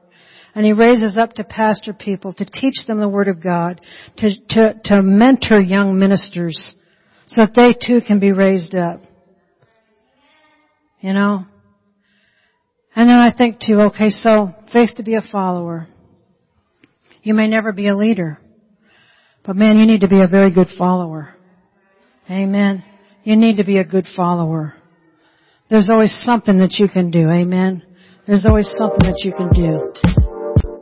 and 0.55 0.65
he 0.65 0.73
raises 0.73 1.17
up 1.17 1.33
to 1.35 1.45
pastor 1.45 1.93
people 1.93 2.33
to 2.35 2.45
teach 2.45 2.87
them 2.87 2.99
the 2.99 3.09
Word 3.09 3.29
of 3.29 3.43
God, 3.43 3.81
to, 4.19 4.31
to, 4.51 4.75
to 4.85 5.03
mentor 5.03 5.61
young 5.61 5.99
ministers 5.99 6.75
so 7.27 7.43
that 7.43 7.55
they 7.55 7.75
too 7.75 8.01
can 8.07 8.21
be 8.21 8.33
raised 8.33 8.75
up. 8.75 9.01
You 11.01 11.15
know? 11.15 11.47
And 12.95 13.09
then 13.09 13.17
I 13.17 13.33
think 13.33 13.59
too, 13.61 13.81
okay, 13.81 14.11
so 14.11 14.51
faith 14.73 14.91
to 14.97 15.03
be 15.03 15.15
a 15.15 15.23
follower. 15.33 15.89
You 17.23 17.35
may 17.35 17.49
never 17.49 17.73
be 17.73 17.89
a 17.89 17.97
leader, 17.97 18.39
but 19.45 19.57
man, 19.57 19.79
you 19.79 19.87
need 19.87 20.03
to 20.03 20.09
be 20.09 20.21
a 20.21 20.27
very 20.27 20.51
good 20.51 20.69
follower. 20.77 21.35
Amen. 22.31 22.85
You 23.25 23.37
need 23.37 23.57
to 23.57 23.65
be 23.65 23.79
a 23.79 23.85
good 23.85 24.07
follower. 24.15 24.75
There's 25.71 25.89
always 25.89 26.13
something 26.25 26.59
that 26.59 26.75
you 26.79 26.89
can 26.89 27.11
do. 27.11 27.31
Amen. 27.31 27.83
There's 28.27 28.45
always 28.47 28.71
something 28.77 29.01
that 29.01 29.23
you 29.25 29.33
can 29.33 29.49
do. 29.51 30.32